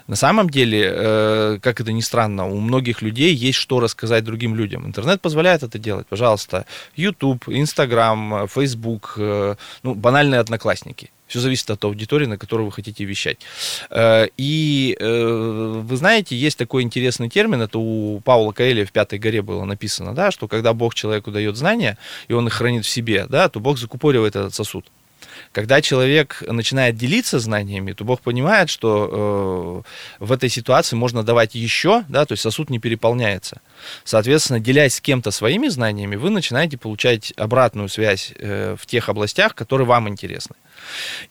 На 0.06 0.16
самом 0.16 0.50
деле, 0.50 0.92
э, 0.94 1.58
как 1.62 1.80
это 1.80 1.92
ни 1.92 2.00
странно, 2.00 2.46
у 2.46 2.60
многих 2.60 3.02
людей 3.02 3.34
есть 3.34 3.58
что 3.58 3.80
рассказать 3.80 4.24
другим 4.24 4.54
людям. 4.54 4.86
Интернет 4.86 5.20
позволяет 5.20 5.62
это 5.62 5.78
делать. 5.78 6.06
Пожалуйста, 6.06 6.66
YouTube, 6.96 7.48
Instagram, 7.48 8.46
Facebook, 8.48 9.14
э, 9.16 9.56
ну, 9.82 9.94
банальные 9.94 10.40
одноклассники. 10.40 11.10
Все 11.26 11.40
зависит 11.40 11.70
от 11.70 11.82
аудитории, 11.84 12.26
на 12.26 12.36
которую 12.36 12.66
вы 12.66 12.72
хотите 12.72 13.04
вещать. 13.04 13.38
Э, 13.90 14.28
и 14.36 14.96
э, 15.00 15.82
вы 15.82 15.96
знаете, 15.96 16.36
есть 16.36 16.58
такой 16.58 16.82
интересный 16.82 17.30
термин, 17.30 17.62
это 17.62 17.78
у 17.78 18.20
Паула 18.20 18.52
Каэля 18.52 18.84
в 18.84 18.92
«Пятой 18.92 19.18
горе» 19.18 19.40
было 19.40 19.64
написано, 19.64 20.14
да, 20.14 20.30
что 20.30 20.48
когда 20.48 20.74
Бог 20.74 20.94
человеку 20.94 21.30
дает 21.30 21.56
знания, 21.56 21.96
и 22.28 22.34
он 22.34 22.46
их 22.46 22.52
хранит 22.52 22.84
в 22.84 22.88
себе, 22.88 23.26
да, 23.28 23.48
то 23.48 23.58
Бог 23.58 23.78
закупоривает 23.78 24.36
этот 24.36 24.54
сосуд. 24.54 24.86
Когда 25.54 25.80
человек 25.80 26.42
начинает 26.48 26.96
делиться 26.96 27.38
знаниями, 27.38 27.92
то 27.92 28.04
Бог 28.04 28.20
понимает, 28.22 28.68
что 28.68 29.84
э, 30.18 30.24
в 30.24 30.32
этой 30.32 30.48
ситуации 30.48 30.96
можно 30.96 31.22
давать 31.22 31.54
еще, 31.54 32.02
да, 32.08 32.26
то 32.26 32.32
есть 32.32 32.42
сосуд 32.42 32.70
не 32.70 32.80
переполняется. 32.80 33.60
Соответственно, 34.02 34.58
делясь 34.58 34.96
с 34.96 35.00
кем-то 35.00 35.30
своими 35.30 35.68
знаниями, 35.68 36.16
вы 36.16 36.30
начинаете 36.30 36.76
получать 36.76 37.32
обратную 37.36 37.88
связь 37.88 38.32
э, 38.36 38.74
в 38.76 38.84
тех 38.86 39.08
областях, 39.08 39.54
которые 39.54 39.86
вам 39.86 40.08
интересны. 40.08 40.56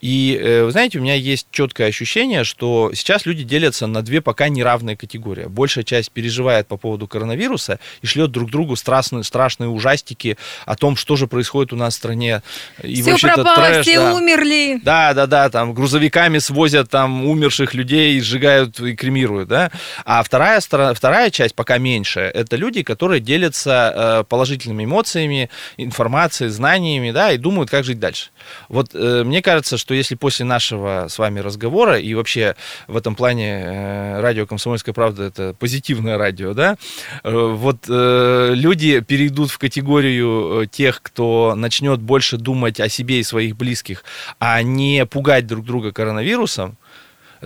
И, 0.02 0.40
э, 0.42 0.64
вы 0.64 0.72
знаете, 0.72 1.00
у 1.00 1.02
меня 1.02 1.16
есть 1.16 1.48
четкое 1.52 1.88
ощущение, 1.88 2.44
что 2.44 2.92
сейчас 2.94 3.26
люди 3.26 3.44
делятся 3.44 3.88
на 3.88 4.02
две 4.02 4.22
пока 4.22 4.50
неравные 4.50 4.98
категории. 4.98 5.46
Большая 5.46 5.84
часть 5.84 6.12
переживает 6.12 6.68
по 6.68 6.78
поводу 6.78 7.08
коронавируса 7.08 7.80
и 8.02 8.08
шлет 8.08 8.32
друг 8.32 8.52
другу 8.52 8.76
страшные, 8.76 9.24
страшные 9.24 9.70
ужастики 9.70 10.38
о 10.66 10.76
том, 10.76 10.96
что 10.96 11.16
же 11.16 11.28
происходит 11.28 11.74
у 11.74 11.76
нас 11.76 11.94
в 11.94 11.98
стране. 11.98 12.42
И 12.82 13.02
все 13.02 13.18
пропало, 13.18 13.56
трэш, 13.56 13.86
Все 13.86 14.00
да. 14.00 14.14
умерли. 14.14 14.80
Да, 14.84 15.14
да, 15.14 15.28
да, 15.28 15.50
там 15.50 15.74
грузовиками 15.74 16.40
свозят 16.40 16.90
там 16.90 17.26
умерших 17.26 17.74
людей, 17.74 18.20
сжигают 18.20 18.80
и 18.80 18.96
кремируют, 18.96 19.50
да. 19.50 19.72
А 20.06 20.24
вторая, 20.24 20.60
вторая 20.60 21.30
часть, 21.30 21.56
пока 21.56 21.78
меньше, 21.78 22.20
это 22.20 22.56
люди, 22.56 22.84
которые 22.84 23.20
делятся 23.22 23.94
э, 23.96 24.24
положительными 24.28 24.84
эмоциями, 24.86 25.50
информацией, 25.78 26.50
знаниями, 26.50 27.12
да, 27.12 27.32
и 27.32 27.38
думают, 27.38 27.70
как 27.70 27.84
жить 27.84 28.00
дальше. 28.00 28.30
Вот 28.70 28.92
э, 28.94 29.24
мне 29.34 29.42
кажется, 29.42 29.80
что 29.80 29.96
если 29.96 30.14
после 30.14 30.46
нашего 30.46 31.08
с 31.10 31.18
вами 31.18 31.40
разговора, 31.40 31.98
и 31.98 32.14
вообще 32.14 32.56
в 32.88 32.96
этом 32.96 33.16
плане 33.16 33.64
э, 33.66 34.22
радио 34.22 34.46
«Комсомольская 34.46 34.94
правда» 34.94 35.24
это 35.24 35.56
позитивное 35.58 36.20
радио, 36.20 36.54
да, 36.54 36.78
э, 37.24 37.32
вот 37.32 37.86
э, 37.90 38.52
люди 38.54 39.00
перейдут 39.00 39.50
в 39.50 39.58
категорию 39.58 40.68
тех, 40.68 41.02
кто 41.02 41.56
начнет 41.56 42.00
больше 42.00 42.38
думать 42.38 42.80
о 42.80 42.90
себе 42.90 43.22
и 43.22 43.24
своих 43.24 43.58
близких, 43.58 44.04
а 44.38 44.62
не 44.62 45.04
пугать 45.08 45.48
друг 45.48 45.66
друга 45.66 45.92
коронавирусом, 45.92 46.78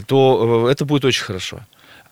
то 0.07 0.67
это 0.69 0.83
будет 0.83 1.05
очень 1.05 1.23
хорошо. 1.23 1.61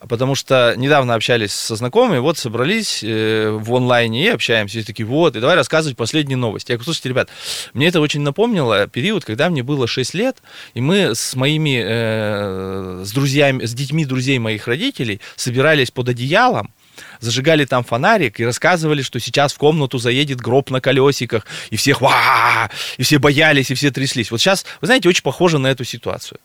Потому 0.00 0.34
что 0.34 0.74
недавно 0.76 1.14
общались 1.14 1.52
со 1.52 1.76
знакомыми, 1.76 2.18
вот 2.18 2.38
собрались 2.38 3.02
э, 3.02 3.50
в 3.50 3.74
онлайне 3.74 4.24
и 4.24 4.28
общаемся. 4.28 4.80
И 4.80 4.82
такие, 4.82 5.06
вот, 5.06 5.36
и 5.36 5.40
давай 5.40 5.56
рассказывать 5.56 5.96
последние 5.96 6.36
новости. 6.36 6.70
Я 6.70 6.76
говорю, 6.76 6.84
слушайте, 6.84 7.08
ребят, 7.08 7.28
мне 7.72 7.88
это 7.88 8.00
очень 8.00 8.20
напомнило 8.20 8.86
период, 8.86 9.24
когда 9.24 9.48
мне 9.48 9.62
было 9.62 9.86
6 9.86 10.14
лет, 10.14 10.38
и 10.74 10.80
мы 10.80 11.14
с 11.14 11.34
моими, 11.34 11.82
э, 11.84 13.02
с 13.04 13.12
друзьями, 13.12 13.64
с 13.64 13.74
детьми 13.74 14.04
друзей 14.04 14.38
моих 14.38 14.66
родителей 14.68 15.20
собирались 15.36 15.90
под 15.90 16.10
одеялом, 16.10 16.72
зажигали 17.20 17.64
там 17.64 17.84
фонарик 17.84 18.40
и 18.40 18.44
рассказывали, 18.44 19.02
что 19.02 19.18
сейчас 19.20 19.52
в 19.52 19.58
комнату 19.58 19.98
заедет 19.98 20.40
гроб 20.40 20.70
на 20.70 20.80
колесиках, 20.80 21.46
и 21.70 21.76
всех 21.76 22.00
ва 22.00 22.70
и 22.96 23.02
все 23.02 23.18
боялись, 23.18 23.70
и 23.70 23.74
все 23.74 23.90
тряслись. 23.90 24.30
Вот 24.30 24.40
сейчас, 24.40 24.64
вы 24.80 24.86
знаете, 24.86 25.08
очень 25.08 25.22
похоже 25.22 25.58
на 25.58 25.68
эту 25.68 25.84
ситуацию. 25.84 26.38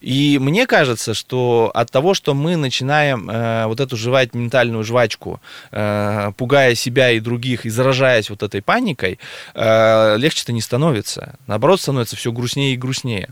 И 0.00 0.38
мне 0.40 0.66
кажется, 0.66 1.14
что 1.14 1.70
от 1.74 1.90
того, 1.90 2.14
что 2.14 2.34
мы 2.34 2.56
начинаем 2.56 3.28
э, 3.30 3.66
вот 3.66 3.80
эту 3.80 3.96
жевать 3.96 4.34
ментальную 4.34 4.84
жвачку, 4.84 5.40
э, 5.72 6.32
пугая 6.36 6.74
себя 6.74 7.10
и 7.10 7.20
других 7.20 7.66
и 7.66 7.70
заражаясь 7.70 8.30
вот 8.30 8.42
этой 8.42 8.62
паникой, 8.62 9.18
э, 9.54 10.16
легче-то 10.18 10.52
не 10.52 10.60
становится. 10.60 11.36
Наоборот, 11.46 11.80
становится 11.80 12.16
все 12.16 12.32
грустнее 12.32 12.74
и 12.74 12.76
грустнее. 12.76 13.30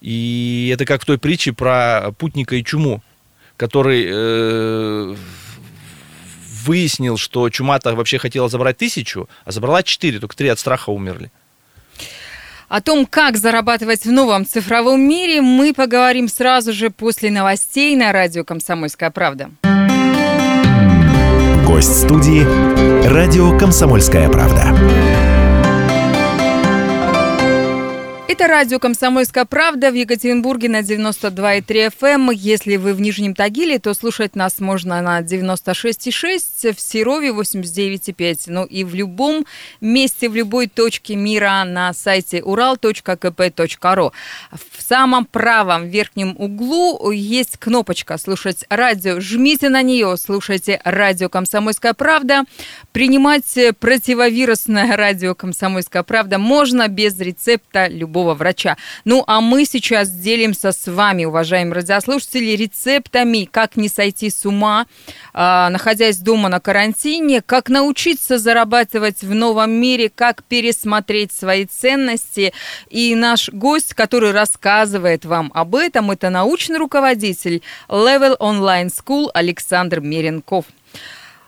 И 0.00 0.70
это 0.72 0.84
как 0.84 1.02
в 1.02 1.04
той 1.04 1.18
притче 1.18 1.52
про 1.52 2.12
путника 2.18 2.56
и 2.56 2.64
чуму, 2.64 3.02
который 3.56 4.06
э, 4.08 5.14
выяснил, 6.64 7.16
что 7.16 7.48
чума-то 7.50 7.94
вообще 7.94 8.18
хотела 8.18 8.48
забрать 8.48 8.78
тысячу, 8.78 9.28
а 9.44 9.52
забрала 9.52 9.82
четыре, 9.82 10.18
только 10.18 10.36
три 10.36 10.48
от 10.48 10.58
страха 10.58 10.90
умерли. 10.90 11.30
О 12.70 12.80
том, 12.80 13.04
как 13.04 13.36
зарабатывать 13.36 14.04
в 14.04 14.12
новом 14.12 14.46
цифровом 14.46 15.00
мире, 15.00 15.42
мы 15.42 15.74
поговорим 15.74 16.28
сразу 16.28 16.72
же 16.72 16.90
после 16.90 17.28
новостей 17.32 17.96
на 17.96 18.12
радио 18.12 18.44
«Комсомольская 18.44 19.10
правда». 19.10 19.50
Гость 21.66 22.04
студии 22.04 22.44
«Радио 23.08 23.58
Комсомольская 23.58 24.28
правда». 24.28 25.39
Это 28.32 28.46
радио 28.46 28.78
«Комсомольская 28.78 29.44
правда» 29.44 29.90
в 29.90 29.94
Екатеринбурге 29.94 30.68
на 30.68 30.82
92,3 30.82 31.66
FM. 31.66 31.90
Эм. 32.00 32.30
Если 32.30 32.76
вы 32.76 32.94
в 32.94 33.00
Нижнем 33.00 33.34
Тагиле, 33.34 33.80
то 33.80 33.92
слушать 33.92 34.36
нас 34.36 34.60
можно 34.60 35.02
на 35.02 35.20
96,6, 35.20 36.72
в 36.72 36.80
Серове 36.80 37.30
89,5. 37.30 38.42
Ну 38.46 38.64
и 38.66 38.84
в 38.84 38.94
любом 38.94 39.46
месте, 39.80 40.28
в 40.28 40.36
любой 40.36 40.68
точке 40.68 41.16
мира 41.16 41.64
на 41.66 41.92
сайте 41.92 42.38
ural.kp.ru. 42.38 44.12
В 44.52 44.80
самом 44.80 45.24
правом 45.24 45.88
верхнем 45.88 46.36
углу 46.38 47.10
есть 47.10 47.56
кнопочка 47.56 48.16
«Слушать 48.16 48.64
радио». 48.70 49.18
Жмите 49.18 49.70
на 49.70 49.82
нее, 49.82 50.16
слушайте 50.16 50.80
радио 50.84 51.28
«Комсомольская 51.28 51.94
правда». 51.94 52.44
Принимать 52.92 53.58
противовирусное 53.80 54.96
радио 54.96 55.34
«Комсомольская 55.34 56.04
правда» 56.04 56.38
можно 56.38 56.86
без 56.86 57.18
рецепта 57.18 57.88
любого 57.88 58.19
любого 58.20 58.34
врача. 58.34 58.76
Ну, 59.04 59.24
а 59.26 59.40
мы 59.40 59.64
сейчас 59.64 60.10
делимся 60.10 60.72
с 60.72 60.86
вами, 60.90 61.24
уважаемые 61.24 61.74
радиослушатели, 61.74 62.56
рецептами, 62.56 63.48
как 63.50 63.76
не 63.76 63.88
сойти 63.88 64.30
с 64.30 64.44
ума, 64.46 64.86
э, 65.34 65.68
находясь 65.70 66.18
дома 66.18 66.48
на 66.48 66.60
карантине, 66.60 67.40
как 67.40 67.68
научиться 67.68 68.38
зарабатывать 68.38 69.22
в 69.22 69.34
новом 69.34 69.70
мире, 69.70 70.10
как 70.14 70.42
пересмотреть 70.42 71.32
свои 71.32 71.64
ценности. 71.66 72.52
И 72.90 73.14
наш 73.14 73.48
гость, 73.48 73.94
который 73.94 74.32
рассказывает 74.32 75.24
вам 75.24 75.50
об 75.54 75.74
этом, 75.74 76.10
это 76.10 76.30
научный 76.30 76.78
руководитель 76.78 77.62
Level 77.88 78.36
Online 78.38 78.90
School 78.90 79.28
Александр 79.34 80.00
Меренков. 80.00 80.64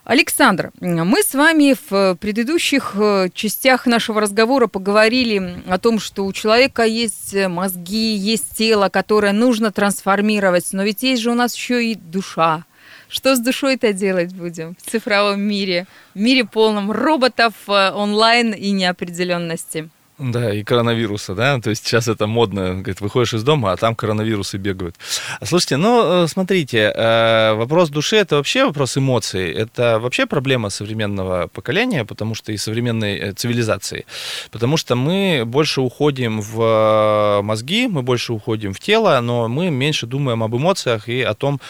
Александр, 0.04 0.72
мы 0.80 1.22
с 1.22 1.32
вами 1.32 1.76
в 1.88 2.16
предыдущих 2.16 2.94
э, 2.96 3.28
частях 3.32 3.86
нашего 3.86 4.20
разговора 4.20 4.66
поговорили 4.66 5.62
о 5.68 5.78
том, 5.78 6.00
что 6.00 6.26
у 6.26 6.32
человека 6.32 6.82
есть 6.82 7.32
мозги, 7.46 8.16
есть 8.16 8.56
тело, 8.56 8.88
которое 8.88 9.32
нужно 9.32 9.70
трансформировать, 9.70 10.66
но 10.72 10.82
ведь 10.82 11.04
есть 11.04 11.22
же 11.22 11.30
у 11.30 11.34
нас 11.34 11.54
еще 11.54 11.84
и 11.84 11.94
душа. 11.94 12.64
Что 13.08 13.36
с 13.36 13.38
душой-то 13.38 13.92
делать 13.92 14.34
будем 14.34 14.74
в 14.74 14.90
цифровом 14.90 15.40
мире, 15.40 15.86
в 16.16 16.18
мире 16.18 16.44
полном 16.46 16.90
роботов, 16.90 17.54
э, 17.68 17.92
онлайн 17.92 18.54
и 18.54 18.72
неопределенности? 18.72 19.88
Да, 20.22 20.54
и 20.54 20.62
коронавируса, 20.62 21.35
да, 21.35 21.58
то 21.58 21.70
есть 21.70 21.85
сейчас 21.85 22.06
это 22.06 22.28
модно, 22.28 22.74
говорит, 22.74 23.00
выходишь 23.00 23.35
из 23.35 23.42
дома, 23.42 23.72
а 23.72 23.76
там 23.76 23.96
коронавирусы 23.96 24.56
бегают. 24.56 24.94
Слушайте, 25.42 25.78
ну, 25.78 26.24
э, 26.24 26.28
смотрите, 26.28 26.92
э, 26.94 27.54
вопрос 27.54 27.88
души– 27.88 28.16
это 28.18 28.37
вообще 28.37 28.64
вопрос 28.64 28.96
эмоций, 28.96 29.50
это 29.50 29.98
вообще 29.98 30.26
проблема 30.26 30.70
современного 30.70 31.48
поколения, 31.48 32.04
потому 32.04 32.37
что 32.37 32.52
и 32.52 32.56
современной 32.56 33.18
э, 33.18 33.32
цивилизации, 33.32 34.06
потому 34.52 34.76
что 34.76 34.94
мы 34.94 35.42
больше 35.44 35.80
уходим 35.80 36.40
в 36.40 37.40
мозги, 37.42 37.88
мы 37.88 38.02
больше 38.02 38.32
уходим 38.32 38.74
в 38.74 38.78
тело, 38.78 39.18
но 39.20 39.48
мы 39.48 39.70
меньше 39.70 40.06
думаем 40.06 40.44
об 40.44 40.54
эмоциях 40.54 41.08
и 41.08 41.22
о 41.22 41.35
том, 41.35 41.61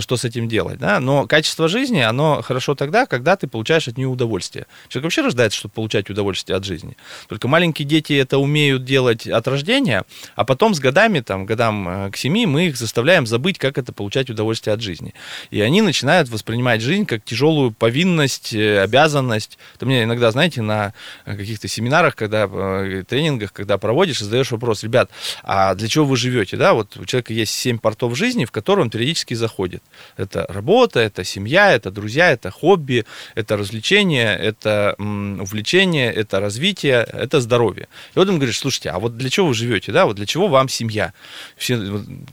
что 0.00 0.18
с 0.18 0.26
этим 0.26 0.48
делать, 0.48 0.78
да, 0.78 1.00
но 1.00 1.26
качество 1.26 1.66
жизни, 1.66 2.00
оно 2.00 2.42
хорошо 2.42 2.74
тогда, 2.74 3.06
когда 3.06 3.36
ты 3.36 3.46
получаешь 3.46 3.88
от 3.88 3.96
нее 3.96 4.08
удовольствие. 4.08 4.66
Человек 4.88 5.04
вообще 5.04 5.22
рождается, 5.22 5.58
чтобы 5.58 5.72
получать 5.72 6.10
удовольствие 6.10 6.58
от 6.58 6.64
жизни, 6.64 6.98
только 7.26 7.48
маленькие 7.48 7.88
дети 7.88 8.01
дети 8.02 8.20
это 8.20 8.38
умеют 8.38 8.84
делать 8.84 9.26
от 9.26 9.48
рождения, 9.48 10.04
а 10.34 10.44
потом 10.44 10.74
с 10.74 10.80
годами, 10.80 11.20
там, 11.20 11.46
годам 11.46 11.88
э, 11.88 12.10
к 12.10 12.16
семи, 12.16 12.46
мы 12.46 12.66
их 12.66 12.76
заставляем 12.76 13.26
забыть, 13.26 13.58
как 13.58 13.78
это 13.78 13.92
получать 13.92 14.30
удовольствие 14.30 14.74
от 14.74 14.80
жизни. 14.80 15.14
И 15.50 15.60
они 15.60 15.82
начинают 15.82 16.28
воспринимать 16.28 16.80
жизнь 16.80 17.06
как 17.06 17.24
тяжелую 17.24 17.70
повинность, 17.72 18.52
э, 18.52 18.80
обязанность. 18.80 19.58
Это 19.76 19.86
мне 19.86 20.02
иногда, 20.02 20.30
знаете, 20.30 20.62
на 20.62 20.92
каких-то 21.24 21.68
семинарах, 21.68 22.16
когда 22.16 22.48
э, 22.50 23.04
тренингах, 23.08 23.52
когда 23.52 23.78
проводишь, 23.78 24.20
задаешь 24.20 24.50
вопрос, 24.50 24.82
ребят, 24.82 25.10
а 25.42 25.74
для 25.74 25.88
чего 25.88 26.04
вы 26.04 26.16
живете? 26.16 26.56
Да, 26.56 26.72
вот 26.72 26.96
у 26.96 27.04
человека 27.04 27.32
есть 27.32 27.52
семь 27.52 27.78
портов 27.78 28.16
жизни, 28.16 28.44
в 28.44 28.50
которые 28.50 28.84
он 28.84 28.90
периодически 28.90 29.34
заходит. 29.34 29.82
Это 30.16 30.46
работа, 30.48 31.00
это 31.00 31.24
семья, 31.24 31.72
это 31.72 31.90
друзья, 31.90 32.32
это 32.32 32.50
хобби, 32.50 33.04
это 33.34 33.56
развлечение, 33.56 34.36
это 34.36 34.94
увлечение, 34.98 36.12
это 36.12 36.40
развитие, 36.40 37.06
это 37.12 37.40
здоровье. 37.40 37.81
И 38.14 38.18
вот 38.18 38.28
он 38.28 38.36
говорит, 38.36 38.54
слушайте, 38.54 38.90
а 38.90 38.98
вот 38.98 39.16
для 39.16 39.30
чего 39.30 39.48
вы 39.48 39.54
живете, 39.54 39.92
да, 39.92 40.06
вот 40.06 40.16
для 40.16 40.26
чего 40.26 40.48
вам 40.48 40.68
семья? 40.68 41.12
Все 41.56 41.78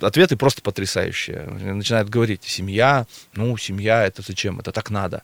ответы 0.02 0.38
просто 0.38 0.62
потрясающие. 0.62 1.42
Начинают 1.74 2.10
говорить, 2.10 2.44
семья, 2.44 3.06
ну, 3.34 3.58
семья, 3.58 4.06
это 4.06 4.22
зачем, 4.22 4.60
это 4.60 4.72
так 4.72 4.90
надо. 4.90 5.24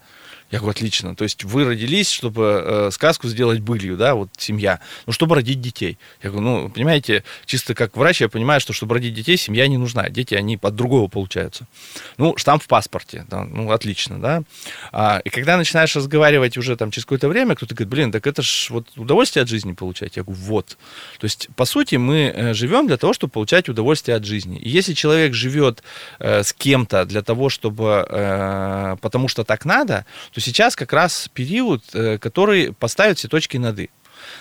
Я 0.52 0.60
говорю, 0.60 0.72
отлично. 0.72 1.16
То 1.16 1.24
есть 1.24 1.44
вы 1.44 1.66
родились, 1.66 2.12
чтобы 2.12 2.64
э, 2.64 2.90
сказку 2.92 3.28
сделать 3.28 3.62
былью, 3.62 3.98
да, 3.98 4.14
вот 4.14 4.30
семья. 4.38 4.80
Ну, 5.08 5.14
чтобы 5.14 5.36
родить 5.36 5.60
детей. 5.60 5.98
Я 6.22 6.30
говорю, 6.30 6.48
ну, 6.48 6.70
понимаете, 6.70 7.24
чисто 7.46 7.74
как 7.74 7.98
врач 7.98 8.22
я 8.22 8.30
понимаю, 8.30 8.62
что 8.62 8.72
чтобы 8.72 8.94
родить 8.96 9.16
детей, 9.16 9.38
семья 9.38 9.68
не 9.68 9.78
нужна. 9.78 10.08
Дети, 10.10 10.36
они 10.36 10.58
под 10.58 10.76
другого 10.76 11.08
получаются. 11.08 11.68
Ну, 12.18 12.38
штамп 12.38 12.62
в 12.62 12.68
паспорте, 12.68 13.26
да, 13.28 13.44
ну, 13.44 13.72
отлично, 13.72 14.20
да. 14.20 14.44
А, 14.92 15.20
и 15.26 15.30
когда 15.30 15.58
начинаешь 15.58 15.96
разговаривать 15.96 16.58
уже 16.58 16.78
там 16.78 16.92
через 16.92 17.06
какое-то 17.06 17.28
время, 17.28 17.56
кто-то 17.56 17.74
говорит, 17.74 17.90
блин, 17.90 18.12
так 18.12 18.28
это 18.28 18.44
ж 18.44 18.68
вот 18.70 18.88
удовольствие 18.98 19.42
от 19.42 19.50
жизни 19.50 19.74
получать. 19.74 20.16
Я 20.16 20.24
говорю, 20.24 20.40
вот. 20.42 20.78
То 21.18 21.26
есть, 21.26 21.50
по 21.56 21.66
сути, 21.66 21.96
мы 21.96 22.32
э, 22.36 22.54
живем 22.54 22.86
для 22.86 22.98
того, 22.98 23.14
чтобы 23.14 23.32
получать 23.32 23.68
удовольствие 23.68 24.16
от 24.16 24.26
жизни. 24.26 24.60
И 24.60 24.70
если 24.70 24.94
человек 24.94 25.34
живет 25.34 25.82
э, 26.20 26.44
с 26.44 26.54
кем-то 26.54 27.06
для 27.06 27.24
того, 27.24 27.50
чтобы, 27.50 28.06
э, 28.08 28.98
потому 29.02 29.28
что 29.28 29.44
так 29.44 29.66
надо, 29.66 30.06
то 30.36 30.42
сейчас 30.42 30.76
как 30.76 30.92
раз 30.92 31.30
период, 31.34 31.82
э, 31.94 32.18
который 32.18 32.74
поставит 32.74 33.18
все 33.18 33.30
точки 33.30 33.56
над 33.56 33.80
«и». 33.80 33.90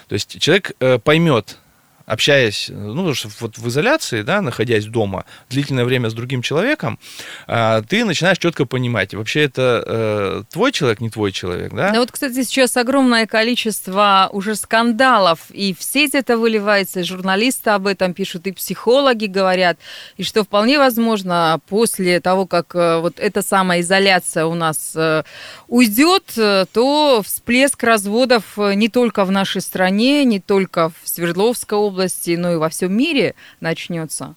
То 0.08 0.14
есть 0.14 0.40
человек 0.40 0.72
э, 0.80 0.98
поймет, 0.98 1.58
общаясь, 2.06 2.66
ну, 2.68 2.96
потому 2.96 3.14
что 3.14 3.30
вот 3.40 3.56
в 3.56 3.68
изоляции, 3.68 4.22
да, 4.22 4.42
находясь 4.42 4.84
дома 4.84 5.24
длительное 5.48 5.84
время 5.84 6.10
с 6.10 6.14
другим 6.14 6.42
человеком, 6.42 6.98
а, 7.46 7.82
ты 7.82 8.04
начинаешь 8.04 8.38
четко 8.38 8.66
понимать, 8.66 9.14
вообще 9.14 9.44
это 9.44 9.82
э, 9.86 10.42
твой 10.52 10.72
человек, 10.72 11.00
не 11.00 11.08
твой 11.08 11.32
человек, 11.32 11.72
да? 11.72 11.90
Да 11.90 12.00
вот, 12.00 12.10
кстати, 12.10 12.42
сейчас 12.42 12.76
огромное 12.76 13.26
количество 13.26 14.28
уже 14.32 14.54
скандалов, 14.54 15.38
и 15.50 15.74
в 15.74 15.82
сеть 15.82 16.14
это 16.14 16.36
выливается, 16.36 17.00
и 17.00 17.04
журналисты 17.04 17.70
об 17.70 17.86
этом 17.86 18.12
пишут, 18.12 18.46
и 18.46 18.52
психологи 18.52 19.26
говорят, 19.26 19.78
и 20.18 20.24
что 20.24 20.44
вполне 20.44 20.78
возможно 20.78 21.60
после 21.68 22.20
того, 22.20 22.46
как 22.46 22.74
э, 22.74 22.98
вот 22.98 23.18
эта 23.18 23.40
самая 23.40 23.80
изоляция 23.80 24.44
у 24.44 24.54
нас 24.54 24.92
э, 24.94 25.22
уйдет, 25.68 26.24
то 26.34 27.22
всплеск 27.24 27.82
разводов 27.82 28.56
не 28.56 28.88
только 28.88 29.24
в 29.24 29.30
нашей 29.30 29.62
стране, 29.62 30.24
не 30.24 30.40
только 30.40 30.90
в 30.90 31.08
Свердловской 31.08 31.78
области, 31.78 31.93
области, 31.94 32.36
но 32.36 32.52
и 32.52 32.56
во 32.56 32.68
всем 32.68 32.96
мире 32.96 33.34
начнется? 33.60 34.34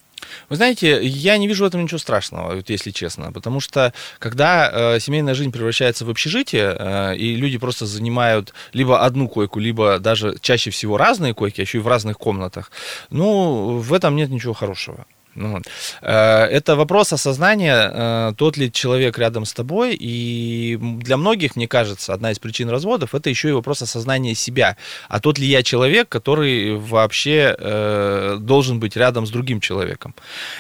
Вы 0.50 0.56
знаете, 0.56 1.06
я 1.06 1.38
не 1.38 1.48
вижу 1.48 1.64
в 1.64 1.68
этом 1.68 1.84
ничего 1.84 2.00
страшного, 2.00 2.56
вот 2.56 2.70
если 2.70 2.92
честно, 2.92 3.32
потому 3.32 3.60
что 3.60 3.94
когда 4.20 4.70
э, 4.96 5.00
семейная 5.00 5.36
жизнь 5.36 5.52
превращается 5.52 6.06
в 6.06 6.10
общежитие, 6.10 6.76
э, 6.78 7.16
и 7.16 7.36
люди 7.36 7.58
просто 7.58 7.86
занимают 7.86 8.54
либо 8.74 9.06
одну 9.06 9.30
койку, 9.30 9.60
либо 9.60 10.00
даже 10.00 10.36
чаще 10.42 10.70
всего 10.72 10.98
разные 10.98 11.34
койки, 11.34 11.62
а 11.62 11.64
еще 11.64 11.78
и 11.78 11.82
в 11.82 11.88
разных 11.88 12.18
комнатах, 12.18 12.72
ну, 13.10 13.78
в 13.78 13.94
этом 13.94 14.16
нет 14.16 14.30
ничего 14.30 14.54
хорошего. 14.54 15.06
Ну, 15.38 15.62
э, 16.02 16.46
это 16.46 16.76
вопрос 16.76 17.14
осознания, 17.14 17.92
э, 17.94 18.34
тот 18.38 18.58
ли 18.58 18.72
человек 18.72 19.20
рядом 19.20 19.46
с 19.46 19.54
тобой. 19.54 19.96
И 20.00 20.78
для 20.82 21.16
многих, 21.16 21.56
мне 21.56 21.68
кажется, 21.68 22.14
одна 22.14 22.32
из 22.32 22.40
причин 22.40 22.70
разводов 22.70 23.14
это 23.14 23.30
еще 23.30 23.50
и 23.50 23.52
вопрос 23.52 23.84
осознания 23.84 24.34
себя. 24.34 24.78
А 25.08 25.20
тот 25.20 25.38
ли 25.38 25.46
я 25.46 25.62
человек, 25.62 26.10
который 26.10 26.76
вообще 26.76 27.56
э, 27.58 28.38
должен 28.40 28.80
быть 28.80 28.98
рядом 28.98 29.28
с 29.28 29.30
другим 29.30 29.60
человеком. 29.62 30.16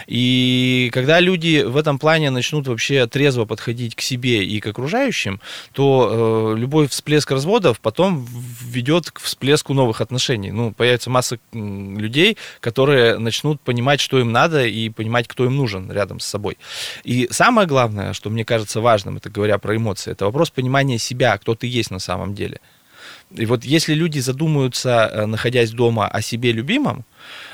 И 0.06 0.92
когда 0.94 1.20
люди 1.20 1.63
в 1.63 1.76
этом 1.76 1.98
плане 1.98 2.30
начнут 2.30 2.68
вообще 2.68 3.08
трезво 3.08 3.46
подходить 3.46 3.96
к 3.96 4.02
себе 4.02 4.46
и 4.46 4.60
к 4.60 4.68
окружающим, 4.68 5.42
то 5.74 6.54
любой 6.56 6.88
всплеск 6.88 7.32
разводов 7.32 7.80
потом 7.80 8.28
ведет 8.62 9.10
к 9.10 9.20
всплеску 9.20 9.74
новых 9.74 10.02
отношений. 10.02 10.52
Ну, 10.52 10.72
появится 10.72 11.10
масса 11.10 11.40
людей, 11.52 12.38
которые 12.60 13.18
начнут 13.18 13.60
понимать, 13.62 14.02
что 14.02 14.20
им 14.20 14.32
надо, 14.32 14.66
и 14.69 14.89
понимать, 14.89 15.27
кто 15.27 15.45
им 15.45 15.56
нужен 15.56 15.91
рядом 15.91 16.19
с 16.19 16.25
собой. 16.25 16.58
И 17.03 17.27
самое 17.32 17.67
главное, 17.67 18.13
что 18.13 18.30
мне 18.30 18.45
кажется 18.45 18.82
важным, 18.82 19.17
это 19.17 19.30
говоря 19.30 19.58
про 19.58 19.75
эмоции, 19.75 20.12
это 20.12 20.25
вопрос 20.25 20.49
понимания 20.49 20.97
себя, 20.97 21.38
кто 21.38 21.56
ты 21.56 21.67
есть 21.67 21.91
на 21.91 21.99
самом 21.99 22.34
деле. 22.36 22.60
И 23.32 23.45
вот 23.45 23.65
если 23.65 23.93
люди 23.93 24.19
задумаются, 24.19 25.10
э, 25.12 25.25
находясь 25.25 25.71
дома, 25.71 26.08
о 26.08 26.21
себе 26.21 26.53
любимом, 26.53 26.99
э, 26.99 27.03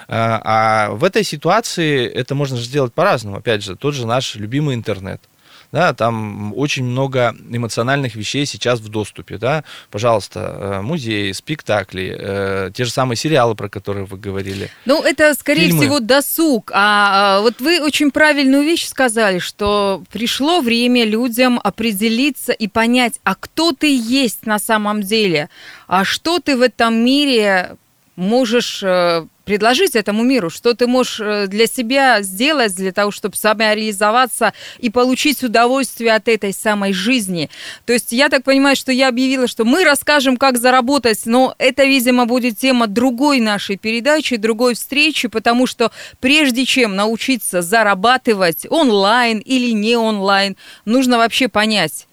а 0.10 0.91
в 0.91 1.04
этой 1.04 1.23
ситуации 1.23 2.06
это 2.06 2.36
можно 2.36 2.58
сделать 2.58 2.93
по-разному. 2.93 3.38
Опять 3.38 3.63
же, 3.63 3.76
тот 3.76 3.95
же 3.95 4.06
наш 4.06 4.36
любимый 4.36 4.76
интернет– 4.76 5.21
да, 5.74 5.94
там 5.94 6.54
очень 6.56 6.86
много 6.86 7.36
эмоциональных 7.50 8.14
вещей 8.14 8.46
сейчас 8.46 8.80
в 8.80 8.90
доступе, 8.90 9.40
да, 9.40 9.64
пожалуйста, 9.90 10.40
э, 10.40 10.82
музеи, 10.82 11.32
спектакли, 11.32 12.16
э, 12.18 12.72
те 12.74 12.86
же 12.86 12.92
самые 12.92 13.18
сериалы, 13.18 13.56
про 13.56 13.70
которые 13.70 14.06
вы 14.06 14.18
говорили. 14.18 14.70
Ну, 14.86 15.02
это, 15.02 15.34
скорее 15.34 15.70
фильмы. 15.70 15.82
всего, 15.82 16.00
досуг, 16.00 16.72
а, 16.74 17.40
а 17.40 17.42
вот 17.42 17.60
вы 17.60 17.82
очень 17.82 18.12
правильную 18.12 18.64
вещь 18.64 18.88
сказали, 18.88 19.40
что 19.40 20.04
пришло 20.12 20.62
время 20.62 21.06
людям 21.06 21.60
определиться 21.64 22.52
и 22.52 22.68
понять, 22.68 23.20
а 23.24 23.34
кто 23.34 23.72
ты 23.72 23.98
есть 23.98 24.46
на 24.46 24.60
самом 24.60 25.02
деле, 25.02 25.50
а 25.88 26.06
что 26.06 26.40
ты 26.40 26.56
в 26.56 26.62
этом 26.62 27.04
мире 27.04 27.78
можешь 28.15 28.84
э, 28.84 29.26
предложить 29.45 29.95
этому 29.95 30.23
миру, 30.23 30.49
что 30.49 30.73
ты 30.73 30.88
можешь 30.88 31.19
э, 31.19 31.47
для 31.47 31.67
себя 31.67 32.21
сделать 32.21 32.76
для 32.76 32.91
того, 32.91 33.12
чтобы 33.12 33.36
самореализоваться 33.36 34.54
и 34.78 34.89
получить 34.89 35.43
удовольствие 35.43 36.13
от 36.13 36.28
этой 36.28 36.54
самой 36.54 36.93
жизни. 36.93 37.49
То 37.86 37.93
есть 37.93 38.12
я 38.12 38.30
так 38.30 38.43
понимаю, 38.43 38.76
что 38.76 38.91
я 38.91 39.10
объявила, 39.10 39.47
что 39.47 39.65
мы 39.65 39.84
расскажем, 39.84 40.38
как 40.38 40.58
заработать, 40.58 41.21
но 41.26 41.56
это, 41.58 41.84
видимо, 41.84 42.26
будет 42.26 42.58
тема 42.58 42.88
другой 42.88 43.39
нашей 43.39 43.78
передачи, 43.78 44.36
другой 44.36 44.76
встречи, 44.76 45.28
потому 45.28 45.65
что 45.65 45.91
прежде 46.19 46.65
чем 46.65 46.95
научиться 46.95 47.62
зарабатывать 47.62 48.67
онлайн 48.69 49.39
или 49.39 49.71
не 49.71 49.95
онлайн, 49.95 50.56
нужно 50.86 51.17
вообще 51.17 51.47
понять, 51.47 52.08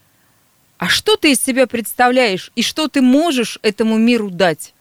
а 0.78 0.88
что 0.88 1.16
ты 1.16 1.32
из 1.32 1.44
себя 1.44 1.66
представляешь 1.66 2.52
и 2.56 2.62
что 2.62 2.88
ты 2.88 3.02
можешь 3.02 3.58
этому 3.62 3.98
миру 3.98 4.30
дать. 4.30 4.72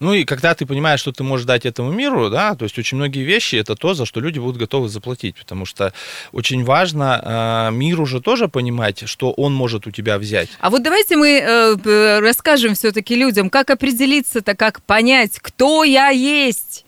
Ну 0.00 0.14
и 0.14 0.24
когда 0.24 0.54
ты 0.54 0.66
понимаешь, 0.66 1.00
что 1.00 1.12
ты 1.12 1.22
можешь 1.22 1.46
дать 1.46 1.66
этому 1.66 1.92
миру, 1.92 2.30
да, 2.30 2.54
то 2.54 2.64
есть 2.64 2.78
очень 2.78 2.96
многие 2.96 3.24
вещи 3.24 3.56
это 3.56 3.74
то, 3.74 3.94
за 3.94 4.06
что 4.06 4.20
люди 4.20 4.38
будут 4.38 4.56
готовы 4.56 4.88
заплатить, 4.88 5.36
потому 5.36 5.66
что 5.66 5.92
очень 6.32 6.64
важно 6.64 7.68
э, 7.70 7.74
миру 7.74 8.06
же 8.06 8.20
тоже 8.20 8.48
понимать, 8.48 9.08
что 9.08 9.32
он 9.32 9.54
может 9.54 9.86
у 9.86 9.90
тебя 9.90 10.18
взять. 10.18 10.48
А 10.60 10.70
вот 10.70 10.82
давайте 10.82 11.16
мы 11.16 11.40
э, 11.40 12.20
расскажем 12.20 12.74
все-таки 12.74 13.14
людям, 13.14 13.50
как 13.50 13.70
определиться-то, 13.70 14.54
как 14.54 14.82
понять, 14.82 15.38
кто 15.40 15.84
я 15.84 16.08
есть. 16.08 16.83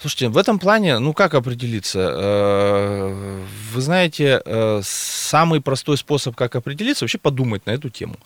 Слушайте, 0.00 0.28
в 0.28 0.38
этом 0.38 0.58
плане, 0.58 0.98
ну 0.98 1.12
как 1.12 1.34
определиться? 1.34 1.98
Э, 2.00 3.44
вы 3.74 3.80
знаете, 3.82 4.40
э, 4.42 4.80
самый 4.82 5.60
простой 5.60 5.98
способ, 5.98 6.34
как 6.34 6.56
определиться, 6.56 7.04
вообще 7.04 7.18
подумать 7.18 7.66
на 7.66 7.72
эту 7.72 7.90
тему. 7.90 8.16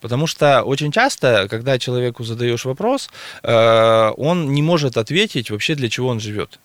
Потому 0.00 0.26
что 0.26 0.62
очень 0.62 0.90
часто, 0.90 1.46
когда 1.50 1.78
человеку 1.78 2.24
задаешь 2.24 2.64
вопрос, 2.64 3.10
э, 3.42 4.10
он 4.16 4.54
не 4.54 4.62
может 4.62 4.96
ответить 4.96 5.50
вообще, 5.50 5.74
для 5.74 5.90
чего 5.90 6.08
он 6.08 6.18
живет. 6.18 6.58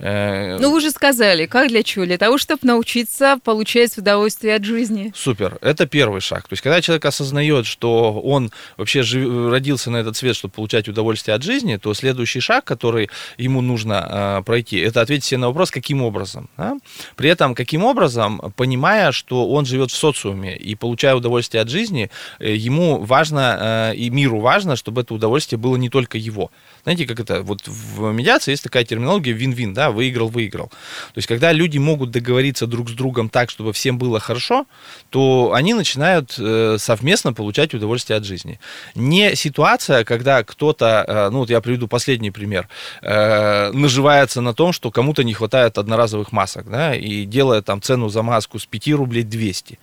Э, 0.00 0.58
ну, 0.58 0.70
вы 0.70 0.78
уже 0.78 0.90
сказали, 0.90 1.46
как 1.46 1.68
для 1.68 1.82
чего? 1.82 2.06
Для 2.06 2.18
того, 2.18 2.38
чтобы 2.38 2.60
научиться 2.62 3.38
получать 3.44 3.96
удовольствие 3.98 4.54
от 4.54 4.64
жизни. 4.64 5.12
Супер. 5.14 5.58
Это 5.60 5.86
первый 5.86 6.20
шаг. 6.20 6.48
То 6.48 6.54
есть, 6.54 6.62
когда 6.62 6.80
человек 6.80 7.04
осознает, 7.04 7.66
что 7.66 8.12
он 8.12 8.50
вообще 8.76 9.02
жив... 9.02 9.50
родился 9.50 9.90
на 9.90 9.98
этот 9.98 10.16
свет, 10.16 10.36
чтобы 10.36 10.54
получать 10.54 10.88
удовольствие 10.88 11.34
от 11.34 11.42
жизни, 11.42 11.76
то 11.76 11.92
следующий 11.94 12.40
шаг, 12.40 12.64
который 12.64 13.10
ему 13.36 13.60
нужно 13.60 14.38
э, 14.40 14.42
пройти, 14.44 14.78
это 14.78 15.02
ответить 15.02 15.24
себе 15.24 15.38
на 15.38 15.48
вопрос, 15.48 15.70
каким 15.70 16.02
образом. 16.02 16.48
Да? 16.56 16.76
При 17.16 17.28
этом, 17.28 17.54
каким 17.54 17.84
образом, 17.84 18.40
понимая, 18.56 19.12
что 19.12 19.48
он 19.48 19.66
живет 19.66 19.90
в 19.90 19.96
социуме 19.96 20.56
и 20.56 20.74
получая 20.74 21.14
удовольствие 21.14 21.62
от 21.62 21.68
жизни, 21.68 22.10
э, 22.38 22.54
ему 22.54 22.98
важно 23.04 23.92
э, 23.92 23.96
и 23.96 24.08
миру 24.10 24.40
важно, 24.40 24.76
чтобы 24.76 25.02
это 25.02 25.14
удовольствие 25.14 25.58
было 25.58 25.76
не 25.76 25.90
только 25.90 26.16
его. 26.16 26.50
Знаете, 26.84 27.06
как 27.06 27.20
это, 27.20 27.42
вот 27.42 27.66
в 27.66 28.12
медиации 28.12 28.52
есть 28.52 28.64
такая 28.64 28.84
терминология 28.84 29.32
вин-вин, 29.32 29.74
да, 29.74 29.89
выиграл-выиграл. 29.92 30.68
То 30.68 31.18
есть, 31.18 31.28
когда 31.28 31.52
люди 31.52 31.78
могут 31.78 32.10
договориться 32.10 32.66
друг 32.66 32.90
с 32.90 32.92
другом 32.92 33.28
так, 33.28 33.50
чтобы 33.50 33.72
всем 33.72 33.98
было 33.98 34.20
хорошо, 34.20 34.66
то 35.10 35.52
они 35.54 35.74
начинают 35.74 36.34
э, 36.38 36.76
совместно 36.78 37.32
получать 37.32 37.74
удовольствие 37.74 38.16
от 38.16 38.24
жизни. 38.24 38.58
Не 38.94 39.34
ситуация, 39.34 40.04
когда 40.04 40.42
кто-то, 40.42 41.04
э, 41.06 41.30
ну 41.30 41.40
вот 41.40 41.50
я 41.50 41.60
приведу 41.60 41.88
последний 41.88 42.30
пример, 42.30 42.68
э, 43.02 43.70
наживается 43.72 44.40
на 44.40 44.54
том, 44.54 44.72
что 44.72 44.90
кому-то 44.90 45.24
не 45.24 45.34
хватает 45.34 45.78
одноразовых 45.78 46.32
масок, 46.32 46.70
да, 46.70 46.94
и 46.94 47.24
делает 47.24 47.64
там 47.64 47.82
цену 47.82 48.08
за 48.08 48.22
маску 48.22 48.58
с 48.58 48.66
5 48.66 48.88
рублей 48.94 49.22
200. 49.22 49.78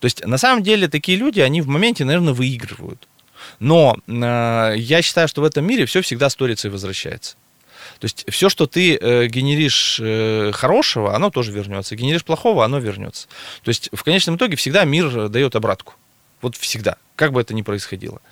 То 0.00 0.04
есть, 0.06 0.24
на 0.26 0.38
самом 0.38 0.62
деле, 0.62 0.88
такие 0.88 1.18
люди, 1.18 1.40
они 1.40 1.62
в 1.62 1.68
моменте, 1.68 2.04
наверное, 2.04 2.32
выигрывают. 2.32 3.08
Но 3.58 3.96
э, 4.06 4.74
я 4.76 5.02
считаю, 5.02 5.28
что 5.28 5.42
в 5.42 5.44
этом 5.44 5.66
мире 5.66 5.86
все 5.86 6.00
всегда 6.02 6.30
сторится 6.30 6.68
и 6.68 6.70
возвращается. 6.70 7.36
То 8.00 8.06
есть 8.06 8.24
все, 8.28 8.48
что 8.48 8.66
ты 8.66 8.96
э, 8.96 9.26
генеришь 9.26 10.00
э, 10.02 10.52
хорошего, 10.52 11.14
оно 11.14 11.30
тоже 11.30 11.52
вернется. 11.52 11.96
Генеришь 11.96 12.24
плохого, 12.24 12.64
оно 12.64 12.78
вернется. 12.78 13.28
То 13.62 13.68
есть 13.68 13.90
в 13.92 14.02
конечном 14.02 14.36
итоге 14.36 14.56
всегда 14.56 14.84
мир 14.84 15.28
дает 15.28 15.54
обратку. 15.54 15.94
Вот 16.40 16.56
всегда, 16.56 16.96
как 17.16 17.32
бы 17.32 17.42
это 17.42 17.52
ни 17.52 17.60
происходило. 17.60 18.22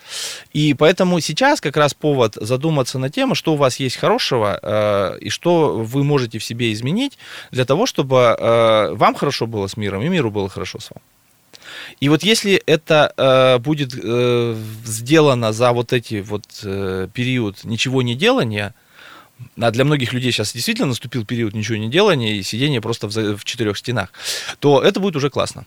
И 0.54 0.72
поэтому 0.72 1.20
сейчас 1.20 1.60
как 1.60 1.76
раз 1.76 1.92
повод 1.92 2.36
задуматься 2.40 2.98
на 2.98 3.10
тему, 3.10 3.34
что 3.34 3.52
у 3.52 3.56
вас 3.56 3.76
есть 3.76 3.96
хорошего 3.96 4.58
э, 4.62 5.18
и 5.20 5.28
что 5.28 5.76
вы 5.76 6.02
можете 6.02 6.38
в 6.38 6.44
себе 6.44 6.72
изменить 6.72 7.18
для 7.50 7.66
того, 7.66 7.84
чтобы 7.84 8.34
э, 8.38 8.94
вам 8.94 9.14
хорошо 9.14 9.46
было 9.46 9.66
с 9.66 9.76
миром 9.76 10.02
и 10.02 10.08
миру 10.08 10.30
было 10.30 10.48
хорошо 10.48 10.80
с 10.80 10.90
вами. 10.90 11.02
И 12.00 12.08
вот 12.08 12.22
если 12.22 12.62
это 12.66 13.12
э, 13.16 13.58
будет 13.58 13.92
э, 13.94 14.56
сделано 14.84 15.52
за 15.52 15.72
вот 15.72 15.92
эти 15.92 16.20
вот 16.20 16.44
э, 16.64 17.08
период 17.12 17.64
ничего 17.64 18.00
не 18.00 18.14
делания, 18.14 18.74
а 19.60 19.70
для 19.70 19.84
многих 19.84 20.12
людей 20.12 20.32
сейчас 20.32 20.52
действительно 20.52 20.88
наступил 20.88 21.24
период 21.24 21.54
ничего 21.54 21.76
не 21.76 21.88
делания 21.88 22.36
и 22.36 22.42
сидения 22.42 22.80
просто 22.80 23.08
в, 23.08 23.36
в 23.36 23.44
четырех 23.44 23.76
стенах, 23.78 24.12
то 24.58 24.82
это 24.82 25.00
будет 25.00 25.16
уже 25.16 25.30
классно. 25.30 25.64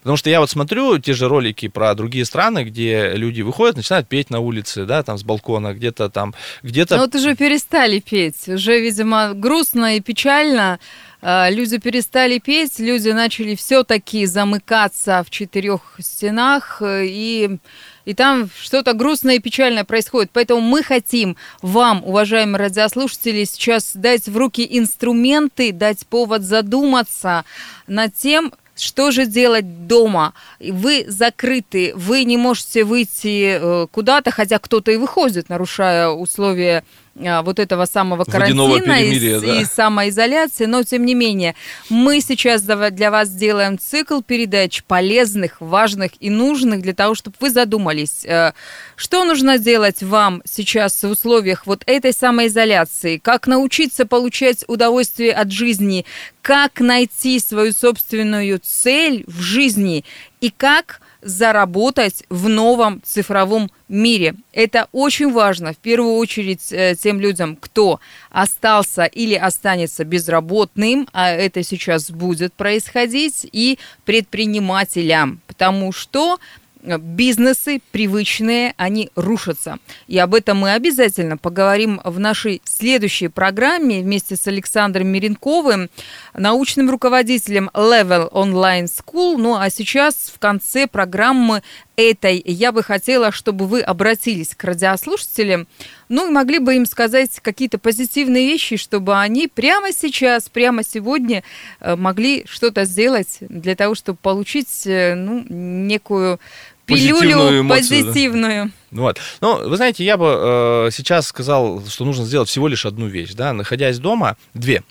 Потому 0.00 0.16
что 0.16 0.30
я 0.30 0.40
вот 0.40 0.48
смотрю 0.48 0.98
те 0.98 1.12
же 1.12 1.28
ролики 1.28 1.68
про 1.68 1.94
другие 1.94 2.24
страны, 2.24 2.64
где 2.64 3.12
люди 3.14 3.42
выходят, 3.42 3.76
начинают 3.76 4.08
петь 4.08 4.30
на 4.30 4.40
улице, 4.40 4.86
да, 4.86 5.02
там 5.02 5.18
с 5.18 5.22
балкона, 5.22 5.74
где-то 5.74 6.08
там, 6.08 6.34
где-то... 6.62 6.96
Ну 6.96 7.02
вот 7.02 7.14
уже 7.14 7.36
перестали 7.36 8.00
петь, 8.00 8.48
уже, 8.48 8.80
видимо, 8.80 9.34
грустно 9.34 9.96
и 9.96 10.00
печально. 10.00 10.80
А, 11.20 11.50
люди 11.50 11.76
перестали 11.76 12.38
петь, 12.38 12.78
люди 12.78 13.10
начали 13.10 13.54
все-таки 13.54 14.24
замыкаться 14.24 15.22
в 15.26 15.30
четырех 15.30 15.96
стенах, 15.98 16.80
и 16.82 17.58
и 18.04 18.14
там 18.14 18.48
что-то 18.60 18.92
грустное 18.92 19.36
и 19.36 19.40
печальное 19.40 19.84
происходит. 19.84 20.30
Поэтому 20.32 20.60
мы 20.60 20.82
хотим 20.82 21.36
вам, 21.62 22.02
уважаемые 22.04 22.58
радиослушатели, 22.58 23.44
сейчас 23.44 23.92
дать 23.94 24.28
в 24.28 24.36
руки 24.36 24.66
инструменты, 24.68 25.72
дать 25.72 26.06
повод 26.06 26.42
задуматься 26.42 27.44
над 27.86 28.14
тем, 28.14 28.52
что 28.76 29.10
же 29.10 29.26
делать 29.26 29.86
дома? 29.86 30.32
Вы 30.58 31.04
закрыты, 31.06 31.92
вы 31.94 32.24
не 32.24 32.38
можете 32.38 32.84
выйти 32.84 33.58
э, 33.60 33.86
куда-то, 33.90 34.30
хотя 34.30 34.58
кто-то 34.58 34.90
и 34.90 34.96
выходит, 34.96 35.50
нарушая 35.50 36.08
условия 36.08 36.82
вот 37.14 37.58
этого 37.58 37.84
самого 37.86 38.24
карантина 38.24 39.00
и, 39.00 39.40
да. 39.40 39.60
и 39.60 39.64
самоизоляции, 39.64 40.66
но 40.66 40.82
тем 40.82 41.04
не 41.04 41.14
менее 41.14 41.54
мы 41.88 42.20
сейчас 42.20 42.62
для 42.62 43.10
вас 43.10 43.28
сделаем 43.28 43.78
цикл 43.78 44.20
передач 44.20 44.82
полезных, 44.84 45.60
важных 45.60 46.12
и 46.20 46.30
нужных 46.30 46.82
для 46.82 46.94
того, 46.94 47.14
чтобы 47.14 47.36
вы 47.40 47.50
задумались, 47.50 48.24
э, 48.24 48.52
что 48.96 49.24
нужно 49.24 49.58
делать 49.58 50.02
вам 50.02 50.42
сейчас 50.44 51.02
в 51.02 51.10
условиях 51.10 51.66
вот 51.66 51.82
этой 51.86 52.12
самоизоляции, 52.12 53.18
как 53.18 53.46
научиться 53.46 54.06
получать 54.06 54.64
удовольствие 54.68 55.32
от 55.32 55.50
жизни, 55.50 56.06
как 56.42 56.80
найти 56.80 57.38
свою 57.40 57.72
собственную 57.72 58.60
цель 58.62 59.24
в 59.26 59.40
жизни 59.40 60.04
и 60.40 60.50
как 60.50 61.00
заработать 61.22 62.24
в 62.28 62.48
новом 62.48 63.02
цифровом 63.04 63.70
мире. 63.88 64.34
Это 64.52 64.88
очень 64.92 65.32
важно, 65.32 65.72
в 65.72 65.76
первую 65.76 66.14
очередь, 66.14 66.72
э, 66.72 66.94
тем 66.94 67.20
людям, 67.20 67.56
кто 67.56 68.00
остался 68.30 69.04
или 69.04 69.34
останется 69.34 70.04
безработным, 70.04 71.08
а 71.12 71.30
это 71.30 71.62
сейчас 71.62 72.10
будет 72.10 72.52
происходить, 72.54 73.46
и 73.52 73.78
предпринимателям, 74.04 75.40
потому 75.46 75.92
что 75.92 76.38
бизнесы 76.82 77.80
привычные, 77.90 78.74
они 78.76 79.10
рушатся. 79.14 79.78
И 80.06 80.18
об 80.18 80.34
этом 80.34 80.58
мы 80.58 80.72
обязательно 80.72 81.36
поговорим 81.36 82.00
в 82.04 82.18
нашей 82.18 82.62
следующей 82.64 83.28
программе 83.28 84.00
вместе 84.00 84.36
с 84.36 84.46
Александром 84.46 85.08
Миренковым, 85.08 85.90
научным 86.34 86.90
руководителем 86.90 87.70
Level 87.74 88.30
Online 88.32 88.86
School. 88.86 89.36
Ну 89.36 89.56
а 89.56 89.70
сейчас 89.70 90.32
в 90.34 90.38
конце 90.38 90.86
программы 90.86 91.62
этой 92.00 92.42
я 92.44 92.72
бы 92.72 92.82
хотела, 92.82 93.32
чтобы 93.32 93.66
вы 93.66 93.80
обратились 93.80 94.54
к 94.54 94.64
радиослушателям, 94.64 95.66
ну 96.08 96.28
и 96.28 96.32
могли 96.32 96.58
бы 96.58 96.76
им 96.76 96.86
сказать 96.86 97.40
какие-то 97.40 97.78
позитивные 97.78 98.46
вещи, 98.46 98.76
чтобы 98.76 99.18
они 99.18 99.48
прямо 99.48 99.92
сейчас, 99.92 100.48
прямо 100.48 100.82
сегодня 100.82 101.42
э, 101.80 101.96
могли 101.96 102.44
что-то 102.48 102.84
сделать 102.84 103.38
для 103.40 103.76
того, 103.76 103.94
чтобы 103.94 104.18
получить 104.20 104.86
э, 104.86 105.14
ну, 105.14 105.44
некую 105.48 106.40
пилюлю 106.86 107.60
эмоцию, 107.60 107.68
позитивную. 107.68 108.64
Да. 108.66 108.70
Ну 108.90 109.02
вот. 109.02 109.18
Ну, 109.40 109.68
вы 109.68 109.76
знаете, 109.76 110.04
я 110.04 110.16
бы 110.16 110.26
э, 110.26 110.88
сейчас 110.92 111.26
сказал, 111.26 111.84
что 111.86 112.04
нужно 112.04 112.24
сделать 112.24 112.48
всего 112.48 112.68
лишь 112.68 112.86
одну 112.86 113.06
вещь, 113.06 113.32
да, 113.34 113.52
находясь 113.52 113.98
дома, 113.98 114.36
две. 114.54 114.82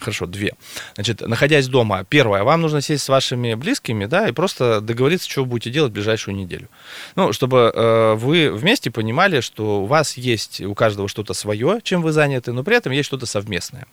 Хорошо, 0.00 0.26
две. 0.26 0.54
Значит, 0.94 1.20
находясь 1.20 1.68
дома, 1.68 2.04
первое, 2.04 2.42
вам 2.42 2.60
нужно 2.60 2.80
сесть 2.80 3.04
с 3.04 3.08
вашими 3.08 3.54
близкими, 3.54 4.06
да, 4.06 4.28
и 4.28 4.32
просто 4.32 4.80
договориться, 4.80 5.30
что 5.30 5.42
вы 5.42 5.50
будете 5.50 5.70
делать 5.70 5.90
в 5.90 5.94
ближайшую 5.94 6.36
неделю. 6.36 6.68
Ну, 7.16 7.32
чтобы 7.32 7.72
э, 7.74 8.14
вы 8.14 8.50
вместе 8.50 8.90
понимали, 8.90 9.40
что 9.40 9.82
у 9.82 9.86
вас 9.86 10.16
есть 10.16 10.60
у 10.60 10.74
каждого 10.74 11.08
что-то 11.08 11.34
свое, 11.34 11.80
чем 11.82 12.02
вы 12.02 12.12
заняты, 12.12 12.52
но 12.52 12.64
при 12.64 12.76
этом 12.76 12.92
есть 12.92 13.06
что-то 13.06 13.26
совместное. 13.26 13.86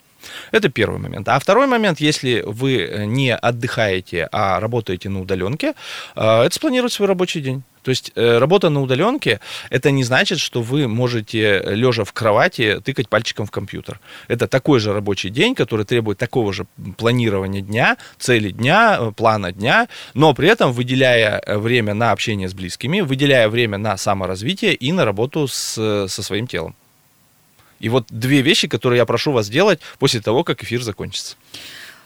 Это 0.51 0.69
первый 0.69 0.99
момент. 0.99 1.27
А 1.27 1.39
второй 1.39 1.67
момент, 1.67 1.99
если 1.99 2.43
вы 2.45 3.05
не 3.07 3.35
отдыхаете, 3.35 4.27
а 4.31 4.59
работаете 4.59 5.09
на 5.09 5.21
удаленке, 5.21 5.73
э, 6.15 6.41
это 6.43 6.55
спланировать 6.55 6.93
свой 6.93 7.07
рабочий 7.07 7.41
день. 7.41 7.63
То 7.83 7.89
есть 7.89 8.11
э, 8.15 8.37
работа 8.37 8.69
на 8.69 8.81
удаленке, 8.81 9.39
это 9.69 9.91
не 9.91 10.03
значит, 10.03 10.39
что 10.39 10.61
вы 10.61 10.87
можете, 10.87 11.61
лежа 11.65 12.03
в 12.03 12.13
кровати, 12.13 12.79
тыкать 12.83 13.09
пальчиком 13.09 13.45
в 13.45 13.51
компьютер. 13.51 13.99
Это 14.27 14.47
такой 14.47 14.79
же 14.79 14.93
рабочий 14.93 15.29
день, 15.29 15.55
который 15.55 15.85
требует 15.85 16.17
такого 16.17 16.53
же 16.53 16.65
планирования 16.97 17.61
дня, 17.61 17.97
цели 18.19 18.51
дня, 18.51 18.97
э, 18.99 19.11
плана 19.11 19.51
дня, 19.51 19.87
но 20.13 20.33
при 20.33 20.47
этом 20.47 20.71
выделяя 20.73 21.41
время 21.47 21.93
на 21.93 22.11
общение 22.11 22.47
с 22.47 22.53
близкими, 22.53 23.01
выделяя 23.01 23.49
время 23.49 23.77
на 23.77 23.97
саморазвитие 23.97 24.75
и 24.75 24.91
на 24.91 25.05
работу 25.05 25.47
с, 25.47 26.07
со 26.07 26.23
своим 26.23 26.47
телом. 26.47 26.75
И 27.79 27.89
вот 27.89 28.05
две 28.09 28.41
вещи, 28.41 28.67
которые 28.67 28.99
я 28.99 29.05
прошу 29.05 29.31
вас 29.31 29.47
сделать 29.47 29.79
после 29.97 30.21
того, 30.21 30.43
как 30.43 30.63
эфир 30.63 30.83
закончится. 30.83 31.35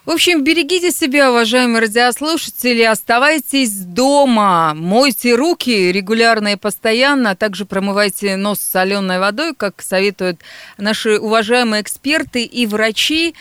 В 0.06 0.12
общем, 0.12 0.44
берегите 0.44 0.92
себя, 0.92 1.32
уважаемые 1.32 1.82
радиослушатели, 1.82 2.84
оставайтесь 2.84 3.72
дома, 3.72 4.76
мойте 4.76 5.34
руки 5.34 5.92
регулярно 5.92 6.50
и 6.50 6.56
постоянно, 6.58 7.32
а 7.32 7.36
также 7.36 7.66
промывайте 7.66 8.36
нос 8.36 8.60
соленой 8.60 9.18
водой, 9.18 9.56
как 9.56 9.82
советуют 9.82 10.42
наши 10.78 11.18
уважаемые 11.18 11.82
эксперты 11.82 12.44
и 12.44 12.68
врачи. 12.68 13.34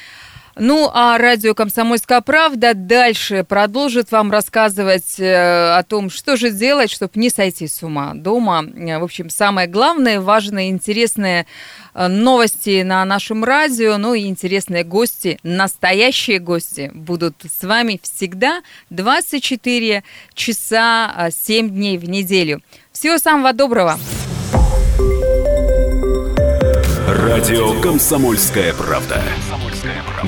Ну, 0.56 0.88
а 0.92 1.18
радио 1.18 1.52
«Комсомольская 1.52 2.20
правда» 2.20 2.74
дальше 2.74 3.42
продолжит 3.42 4.12
вам 4.12 4.30
рассказывать 4.30 5.18
э, 5.18 5.76
о 5.76 5.82
том, 5.82 6.10
что 6.10 6.36
же 6.36 6.52
делать, 6.52 6.92
чтобы 6.92 7.12
не 7.16 7.28
сойти 7.28 7.66
с 7.66 7.82
ума 7.82 8.14
дома. 8.14 8.64
Э, 8.64 8.98
в 8.98 9.04
общем, 9.04 9.30
самое 9.30 9.66
главное, 9.66 10.20
важное, 10.20 10.68
интересное 10.68 11.46
э, 11.92 12.06
новости 12.06 12.82
на 12.82 13.04
нашем 13.04 13.42
радио, 13.42 13.96
ну 13.96 14.14
и 14.14 14.26
интересные 14.26 14.84
гости, 14.84 15.40
настоящие 15.42 16.38
гости 16.38 16.92
будут 16.94 17.34
с 17.42 17.64
вами 17.66 17.98
всегда 18.00 18.62
24 18.90 20.04
часа 20.34 21.30
7 21.32 21.68
дней 21.70 21.98
в 21.98 22.08
неделю. 22.08 22.62
Всего 22.92 23.18
самого 23.18 23.52
доброго! 23.52 23.98
Радио 27.08 27.80
«Комсомольская 27.80 28.72
правда». 28.72 29.20